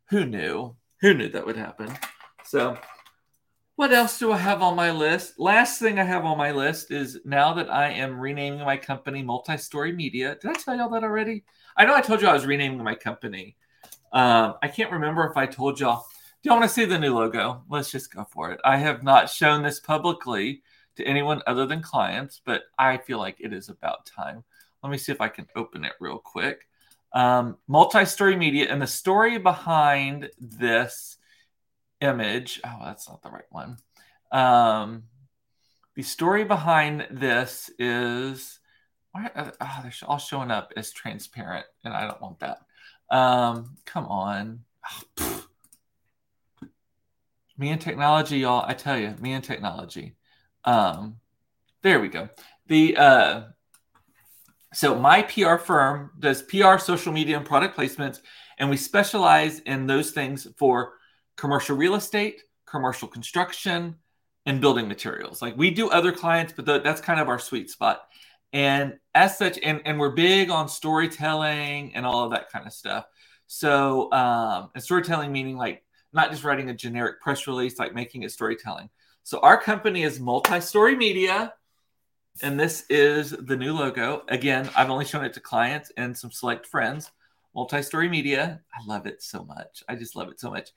Who 0.08 0.26
knew? 0.26 0.74
Who 1.02 1.14
knew 1.14 1.28
that 1.28 1.46
would 1.46 1.56
happen? 1.56 1.96
So 2.42 2.76
what 3.76 3.92
else 3.92 4.18
do 4.18 4.30
I 4.30 4.38
have 4.38 4.62
on 4.62 4.76
my 4.76 4.92
list? 4.92 5.38
Last 5.38 5.80
thing 5.80 5.98
I 5.98 6.04
have 6.04 6.24
on 6.24 6.38
my 6.38 6.52
list 6.52 6.92
is 6.92 7.18
now 7.24 7.54
that 7.54 7.68
I 7.68 7.90
am 7.90 8.20
renaming 8.20 8.60
my 8.60 8.76
company 8.76 9.22
Multi 9.22 9.56
Story 9.56 9.92
Media. 9.92 10.36
Did 10.40 10.50
I 10.52 10.54
tell 10.54 10.76
y'all 10.76 10.90
that 10.90 11.02
already? 11.02 11.44
I 11.76 11.84
know 11.84 11.94
I 11.94 12.00
told 12.00 12.22
you 12.22 12.28
I 12.28 12.32
was 12.32 12.46
renaming 12.46 12.84
my 12.84 12.94
company. 12.94 13.56
Um, 14.12 14.54
I 14.62 14.68
can't 14.68 14.92
remember 14.92 15.26
if 15.28 15.36
I 15.36 15.46
told 15.46 15.80
y'all. 15.80 16.06
Do 16.42 16.50
y'all 16.50 16.58
want 16.58 16.68
to 16.68 16.74
see 16.74 16.84
the 16.84 16.98
new 16.98 17.14
logo? 17.14 17.64
Let's 17.68 17.90
just 17.90 18.14
go 18.14 18.24
for 18.30 18.52
it. 18.52 18.60
I 18.64 18.76
have 18.76 19.02
not 19.02 19.28
shown 19.28 19.62
this 19.62 19.80
publicly 19.80 20.62
to 20.96 21.04
anyone 21.04 21.42
other 21.48 21.66
than 21.66 21.82
clients, 21.82 22.40
but 22.44 22.64
I 22.78 22.98
feel 22.98 23.18
like 23.18 23.38
it 23.40 23.52
is 23.52 23.70
about 23.70 24.06
time. 24.06 24.44
Let 24.84 24.90
me 24.90 24.98
see 24.98 25.10
if 25.10 25.20
I 25.20 25.28
can 25.28 25.48
open 25.56 25.84
it 25.84 25.94
real 25.98 26.18
quick. 26.18 26.68
Um, 27.12 27.56
Multi 27.66 28.04
Story 28.04 28.36
Media, 28.36 28.66
and 28.70 28.80
the 28.80 28.86
story 28.86 29.38
behind 29.38 30.30
this 30.38 31.16
image. 32.04 32.60
Oh, 32.64 32.78
that's 32.84 33.08
not 33.08 33.22
the 33.22 33.30
right 33.30 33.44
one. 33.50 33.76
Um, 34.30 35.04
the 35.94 36.02
story 36.02 36.44
behind 36.44 37.06
this 37.10 37.70
is 37.78 38.58
why, 39.12 39.30
oh, 39.36 39.80
they're 39.82 39.92
all 40.08 40.18
showing 40.18 40.50
up 40.50 40.72
as 40.76 40.92
transparent, 40.92 41.66
and 41.84 41.94
I 41.94 42.06
don't 42.06 42.20
want 42.20 42.40
that. 42.40 42.58
Um, 43.10 43.76
come 43.84 44.06
on. 44.06 44.60
Oh, 45.22 45.44
me 47.56 47.70
and 47.70 47.80
technology, 47.80 48.38
y'all. 48.38 48.64
I 48.66 48.74
tell 48.74 48.98
you, 48.98 49.14
me 49.20 49.32
and 49.32 49.44
technology. 49.44 50.16
Um, 50.64 51.16
there 51.82 52.00
we 52.00 52.08
go. 52.08 52.28
The 52.66 52.96
uh, 52.96 53.42
so 54.72 54.98
my 54.98 55.22
PR 55.22 55.56
firm 55.56 56.10
does 56.18 56.42
PR, 56.42 56.78
social 56.78 57.12
media, 57.12 57.36
and 57.36 57.46
product 57.46 57.76
placements, 57.76 58.20
and 58.58 58.68
we 58.68 58.76
specialize 58.76 59.60
in 59.60 59.86
those 59.86 60.10
things 60.10 60.48
for 60.58 60.94
commercial 61.36 61.76
real 61.76 61.94
estate, 61.94 62.42
commercial 62.66 63.08
construction, 63.08 63.96
and 64.46 64.60
building 64.60 64.88
materials. 64.88 65.40
Like 65.40 65.56
we 65.56 65.70
do 65.70 65.90
other 65.90 66.12
clients, 66.12 66.52
but 66.52 66.66
the, 66.66 66.80
that's 66.80 67.00
kind 67.00 67.20
of 67.20 67.28
our 67.28 67.38
sweet 67.38 67.70
spot. 67.70 68.02
And 68.52 68.98
as 69.14 69.36
such, 69.36 69.58
and, 69.62 69.80
and 69.84 69.98
we're 69.98 70.12
big 70.12 70.50
on 70.50 70.68
storytelling 70.68 71.94
and 71.94 72.06
all 72.06 72.24
of 72.24 72.30
that 72.32 72.50
kind 72.50 72.66
of 72.66 72.72
stuff. 72.72 73.06
So, 73.46 74.12
um, 74.12 74.70
and 74.74 74.82
storytelling 74.82 75.32
meaning 75.32 75.56
like 75.56 75.82
not 76.12 76.30
just 76.30 76.44
writing 76.44 76.70
a 76.70 76.74
generic 76.74 77.20
press 77.20 77.46
release, 77.46 77.78
like 77.78 77.94
making 77.94 78.22
it 78.22 78.30
storytelling. 78.30 78.90
So, 79.24 79.40
our 79.40 79.60
company 79.60 80.02
is 80.02 80.20
Multi 80.20 80.60
Story 80.60 80.96
Media, 80.96 81.52
and 82.42 82.58
this 82.58 82.84
is 82.88 83.30
the 83.30 83.56
new 83.56 83.74
logo. 83.74 84.22
Again, 84.28 84.68
I've 84.76 84.90
only 84.90 85.04
shown 85.04 85.24
it 85.24 85.32
to 85.34 85.40
clients 85.40 85.90
and 85.96 86.16
some 86.16 86.30
select 86.30 86.66
friends. 86.66 87.10
Multi 87.54 87.82
Story 87.82 88.08
Media. 88.08 88.60
I 88.72 88.84
love 88.86 89.06
it 89.06 89.22
so 89.22 89.44
much. 89.44 89.82
I 89.88 89.94
just 89.94 90.16
love 90.16 90.28
it 90.28 90.40
so 90.40 90.50
much. 90.50 90.70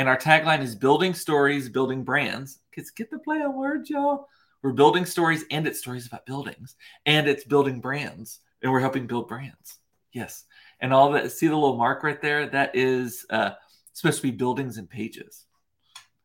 And 0.00 0.08
our 0.08 0.16
tagline 0.16 0.62
is 0.62 0.74
building 0.74 1.12
stories, 1.12 1.68
building 1.68 2.04
brands. 2.04 2.60
Because 2.70 2.90
get 2.90 3.10
the 3.10 3.18
play 3.18 3.42
on 3.42 3.54
words, 3.54 3.90
y'all. 3.90 4.28
We're 4.62 4.72
building 4.72 5.04
stories 5.04 5.44
and 5.50 5.66
it's 5.66 5.80
stories 5.80 6.06
about 6.06 6.24
buildings 6.24 6.74
and 7.04 7.28
it's 7.28 7.44
building 7.44 7.82
brands. 7.82 8.40
and 8.62 8.72
we're 8.72 8.80
helping 8.80 9.06
build 9.06 9.28
brands. 9.28 9.76
Yes, 10.14 10.44
and 10.80 10.94
all 10.94 11.12
that. 11.12 11.30
See 11.32 11.48
the 11.48 11.54
little 11.54 11.76
mark 11.76 12.02
right 12.02 12.20
there? 12.22 12.48
That 12.48 12.74
is 12.74 13.26
uh, 13.28 13.50
supposed 13.92 14.22
to 14.22 14.22
be 14.22 14.30
buildings 14.30 14.78
and 14.78 14.88
pages. 14.88 15.44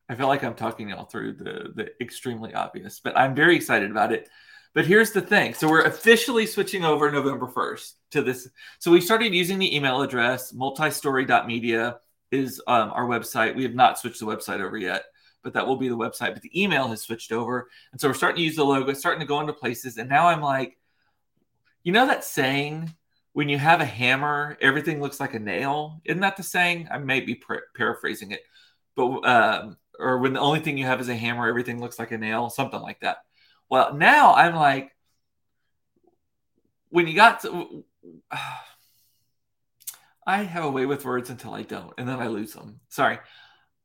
I 0.07 0.15
feel 0.15 0.29
like 0.29 0.45
I'm 0.45 0.55
talking 0.55 0.93
all 0.93 1.03
through 1.03 1.33
the 1.33 1.73
the 1.75 1.89
extremely 2.01 2.53
obvious, 2.53 3.01
but 3.01 3.17
I'm 3.17 3.35
very 3.35 3.57
excited 3.57 3.91
about 3.91 4.13
it. 4.13 4.29
But 4.73 4.85
here's 4.85 5.11
the 5.11 5.21
thing. 5.21 5.53
So 5.53 5.69
we're 5.69 5.83
officially 5.83 6.45
switching 6.45 6.85
over 6.85 7.11
November 7.11 7.47
1st 7.47 7.91
to 8.11 8.21
this. 8.21 8.47
So 8.79 8.89
we 8.89 9.01
started 9.01 9.33
using 9.33 9.59
the 9.59 9.75
email 9.75 10.01
address, 10.01 10.53
multistory.media 10.53 11.99
is 12.31 12.61
um, 12.67 12.91
our 12.91 13.05
website. 13.05 13.55
We 13.55 13.63
have 13.63 13.75
not 13.75 13.99
switched 13.99 14.19
the 14.19 14.25
website 14.25 14.61
over 14.61 14.77
yet, 14.77 15.05
but 15.43 15.53
that 15.53 15.67
will 15.67 15.77
be 15.77 15.89
the 15.89 15.97
website. 15.97 16.33
But 16.33 16.41
the 16.41 16.61
email 16.61 16.88
has 16.88 17.01
switched 17.01 17.31
over. 17.31 17.69
And 17.91 18.01
so 18.01 18.07
we're 18.07 18.13
starting 18.13 18.38
to 18.38 18.43
use 18.43 18.55
the 18.55 18.63
logo, 18.63 18.93
starting 18.93 19.21
to 19.21 19.27
go 19.27 19.39
into 19.39 19.53
places. 19.53 19.97
And 19.97 20.09
now 20.09 20.27
I'm 20.27 20.41
like, 20.41 20.77
you 21.83 21.91
know 21.91 22.07
that 22.07 22.23
saying, 22.23 22.93
when 23.33 23.49
you 23.49 23.57
have 23.57 23.81
a 23.81 23.85
hammer, 23.85 24.57
everything 24.61 25.01
looks 25.01 25.19
like 25.19 25.33
a 25.33 25.39
nail? 25.39 26.01
Isn't 26.05 26.21
that 26.21 26.38
the 26.38 26.43
saying? 26.43 26.88
I 26.89 26.97
may 26.97 27.19
be 27.19 27.35
par- 27.35 27.63
paraphrasing 27.75 28.31
it. 28.31 28.41
But, 28.95 29.27
um, 29.27 29.77
or 29.99 30.19
when 30.19 30.33
the 30.33 30.39
only 30.39 30.61
thing 30.61 30.77
you 30.77 30.85
have 30.85 31.01
is 31.01 31.09
a 31.09 31.15
hammer, 31.15 31.47
everything 31.47 31.79
looks 31.79 31.99
like 31.99 32.11
a 32.11 32.17
nail, 32.17 32.49
something 32.49 32.81
like 32.81 33.01
that. 33.01 33.17
Well, 33.69 33.93
now 33.93 34.33
I'm 34.33 34.55
like, 34.55 34.95
when 36.89 37.07
you 37.07 37.13
got 37.13 37.41
to, 37.41 37.83
I 40.25 40.43
have 40.43 40.63
a 40.63 40.71
way 40.71 40.85
with 40.85 41.05
words 41.05 41.29
until 41.29 41.53
I 41.53 41.61
don't, 41.61 41.93
and 41.97 42.07
then 42.07 42.19
I 42.19 42.27
lose 42.27 42.53
them. 42.53 42.79
Sorry. 42.89 43.19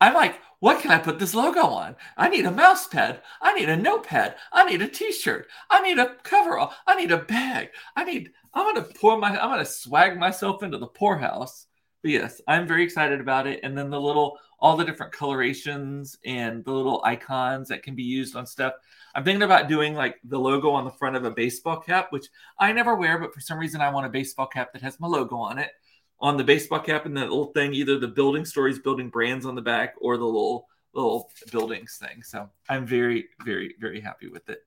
I'm 0.00 0.14
like, 0.14 0.40
what 0.60 0.80
can 0.80 0.90
I 0.90 0.98
put 0.98 1.18
this 1.18 1.34
logo 1.34 1.60
on? 1.60 1.96
I 2.16 2.28
need 2.28 2.46
a 2.46 2.50
mouse 2.50 2.86
pad. 2.86 3.20
I 3.42 3.52
need 3.52 3.68
a 3.68 3.76
notepad. 3.76 4.36
I 4.50 4.64
need 4.64 4.80
a 4.80 4.88
t-shirt. 4.88 5.48
I 5.68 5.82
need 5.82 5.98
a 5.98 6.16
coverall. 6.22 6.72
I 6.86 6.96
need 6.96 7.12
a 7.12 7.18
bag. 7.18 7.68
I 7.96 8.04
need, 8.04 8.30
I'm 8.54 8.74
gonna 8.74 8.86
pour 8.94 9.18
my 9.18 9.30
I'm 9.30 9.50
gonna 9.50 9.64
swag 9.64 10.18
myself 10.18 10.62
into 10.62 10.78
the 10.78 10.86
poorhouse. 10.86 11.66
But 12.02 12.12
yes, 12.12 12.40
I'm 12.48 12.66
very 12.66 12.82
excited 12.82 13.20
about 13.20 13.46
it. 13.46 13.60
And 13.62 13.76
then 13.76 13.90
the 13.90 14.00
little 14.00 14.38
all 14.58 14.76
the 14.76 14.84
different 14.84 15.12
colorations 15.12 16.18
and 16.24 16.64
the 16.64 16.72
little 16.72 17.00
icons 17.04 17.68
that 17.68 17.82
can 17.82 17.94
be 17.94 18.02
used 18.02 18.36
on 18.36 18.46
stuff. 18.46 18.74
I'm 19.14 19.24
thinking 19.24 19.42
about 19.42 19.68
doing 19.68 19.94
like 19.94 20.16
the 20.24 20.38
logo 20.38 20.70
on 20.70 20.84
the 20.84 20.90
front 20.90 21.16
of 21.16 21.24
a 21.24 21.30
baseball 21.30 21.80
cap, 21.80 22.08
which 22.10 22.26
I 22.58 22.72
never 22.72 22.94
wear, 22.94 23.18
but 23.18 23.34
for 23.34 23.40
some 23.40 23.58
reason 23.58 23.80
I 23.80 23.90
want 23.90 24.06
a 24.06 24.10
baseball 24.10 24.46
cap 24.46 24.72
that 24.72 24.82
has 24.82 25.00
my 25.00 25.08
logo 25.08 25.36
on 25.36 25.58
it 25.58 25.70
on 26.20 26.36
the 26.36 26.44
baseball 26.44 26.80
cap 26.80 27.06
and 27.06 27.16
that 27.16 27.30
little 27.30 27.52
thing, 27.52 27.72
either 27.72 27.98
the 27.98 28.08
building 28.08 28.44
stories, 28.44 28.78
building 28.78 29.08
brands 29.08 29.46
on 29.46 29.54
the 29.54 29.62
back, 29.62 29.94
or 30.00 30.16
the 30.16 30.24
little 30.24 30.68
little 30.92 31.30
buildings 31.52 31.98
thing. 32.00 32.22
So 32.22 32.50
I'm 32.68 32.86
very, 32.86 33.28
very, 33.44 33.74
very 33.78 34.00
happy 34.00 34.28
with 34.28 34.48
it. 34.48 34.60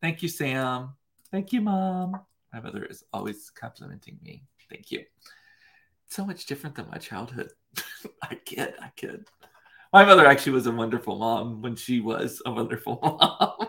Thank 0.00 0.22
you, 0.22 0.28
Sam. 0.28 0.94
Thank 1.30 1.52
you, 1.52 1.60
Mom. 1.60 2.20
My 2.52 2.60
mother 2.60 2.84
is 2.84 3.04
always 3.12 3.50
complimenting 3.50 4.18
me. 4.22 4.44
Thank 4.68 4.90
you. 4.90 5.04
So 6.08 6.24
much 6.24 6.46
different 6.46 6.76
than 6.76 6.88
my 6.90 6.98
childhood. 6.98 7.50
I 8.22 8.34
kid, 8.36 8.74
I 8.80 8.90
kid. 8.96 9.28
My 9.92 10.04
mother 10.04 10.26
actually 10.26 10.52
was 10.52 10.66
a 10.66 10.72
wonderful 10.72 11.16
mom 11.16 11.62
when 11.62 11.76
she 11.76 12.00
was 12.00 12.40
a 12.46 12.52
wonderful 12.52 12.98
mom. 13.02 13.68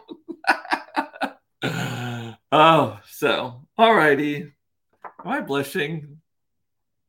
oh, 2.52 3.00
so 3.10 3.68
alrighty. 3.78 4.52
Am 5.04 5.28
I 5.28 5.42
blushing? 5.42 6.21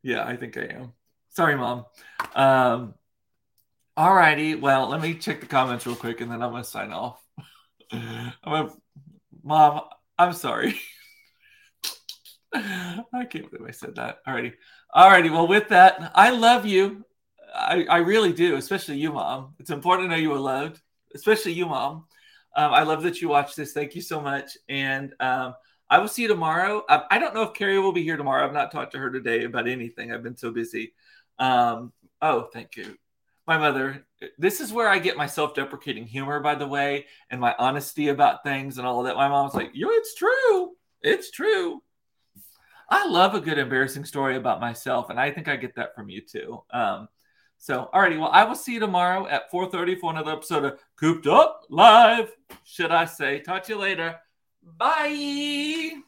Yeah, 0.02 0.24
I 0.24 0.36
think 0.36 0.56
I 0.56 0.64
am. 0.64 0.92
Sorry, 1.30 1.56
mom. 1.56 1.86
Um, 2.34 2.94
all 3.96 4.14
righty. 4.14 4.54
Well, 4.54 4.88
let 4.88 5.00
me 5.00 5.14
check 5.14 5.40
the 5.40 5.46
comments 5.46 5.86
real 5.86 5.96
quick 5.96 6.20
and 6.20 6.30
then 6.30 6.42
I'm 6.42 6.54
to 6.54 6.64
sign 6.64 6.92
off. 6.92 7.22
I'm 7.92 8.32
gonna, 8.44 8.72
mom, 9.42 9.82
I'm 10.18 10.32
sorry. 10.32 10.78
I 12.54 13.24
can't 13.30 13.50
believe 13.50 13.66
I 13.66 13.70
said 13.70 13.94
that. 13.96 14.18
Alrighty. 14.26 14.52
Alrighty. 14.94 15.30
Well, 15.30 15.46
with 15.46 15.68
that, 15.68 16.12
I 16.14 16.30
love 16.30 16.66
you. 16.66 17.04
I, 17.54 17.84
I 17.88 17.98
really 17.98 18.32
do, 18.32 18.56
especially 18.56 18.98
you, 18.98 19.12
mom. 19.12 19.54
It's 19.58 19.70
important 19.70 20.08
to 20.08 20.16
know 20.16 20.20
you 20.20 20.32
are 20.32 20.38
loved, 20.38 20.80
especially 21.14 21.52
you, 21.52 21.66
mom. 21.66 22.06
Um, 22.56 22.72
I 22.72 22.82
love 22.82 23.02
that 23.04 23.20
you 23.20 23.28
watch 23.28 23.54
this. 23.54 23.72
Thank 23.72 23.94
you 23.94 24.02
so 24.02 24.20
much. 24.20 24.56
And 24.68 25.14
um, 25.20 25.54
I 25.92 25.98
will 25.98 26.09
see 26.09 26.22
you 26.22 26.28
tomorrow. 26.28 26.85
I, 26.88 27.02
I, 27.11 27.18
don't 27.18 27.35
know 27.35 27.42
if 27.42 27.52
Carrie 27.52 27.78
will 27.78 27.92
be 27.92 28.02
here 28.02 28.16
tomorrow. 28.16 28.46
I've 28.46 28.55
not 28.55 28.72
talked 28.72 28.92
to 28.92 28.98
her 28.98 29.11
today 29.11 29.44
about 29.44 29.68
anything. 29.68 30.11
I've 30.11 30.22
been 30.22 30.38
so 30.38 30.50
busy. 30.50 30.94
Um, 31.38 31.92
oh, 32.22 32.48
thank 32.50 32.76
you. 32.76 32.96
My 33.46 33.59
mother, 33.59 34.07
this 34.38 34.62
is 34.62 34.72
where 34.72 34.88
I 34.88 34.98
get 34.98 35.18
my 35.18 35.26
self 35.26 35.55
deprecating 35.55 36.07
humor, 36.07 36.40
by 36.40 36.55
the 36.55 36.66
way, 36.66 37.05
and 37.28 37.38
my 37.38 37.55
honesty 37.59 38.09
about 38.09 38.42
things 38.42 38.78
and 38.78 38.87
all 38.87 39.00
of 39.00 39.05
that. 39.05 39.16
My 39.16 39.28
mom's 39.28 39.52
like, 39.52 39.72
Yo, 39.74 39.88
it's 39.90 40.14
true. 40.14 40.70
It's 41.02 41.31
true. 41.31 41.83
I 42.88 43.07
love 43.07 43.35
a 43.35 43.40
good 43.40 43.59
embarrassing 43.59 44.07
story 44.07 44.37
about 44.37 44.62
myself, 44.62 45.11
and 45.11 45.20
I 45.20 45.31
think 45.31 45.46
I 45.46 45.57
get 45.57 45.74
that 45.74 45.94
from 45.94 46.09
you 46.09 46.22
too. 46.22 46.62
Um, 46.70 47.09
so, 47.59 47.90
alrighty, 47.92 48.18
well, 48.18 48.31
I 48.33 48.44
will 48.44 48.55
see 48.55 48.72
you 48.72 48.81
tomorrow 48.81 49.26
at 49.26 49.50
4:30 49.50 50.00
for 50.00 50.11
another 50.11 50.33
episode 50.33 50.64
of 50.64 50.78
Cooped 50.96 51.26
Up 51.26 51.66
Live. 51.68 52.35
Should 52.64 52.92
I 52.92 53.05
say? 53.05 53.40
Talk 53.40 53.64
to 53.64 53.74
you 53.74 53.78
later. 53.78 54.18
Bye. 54.62 56.03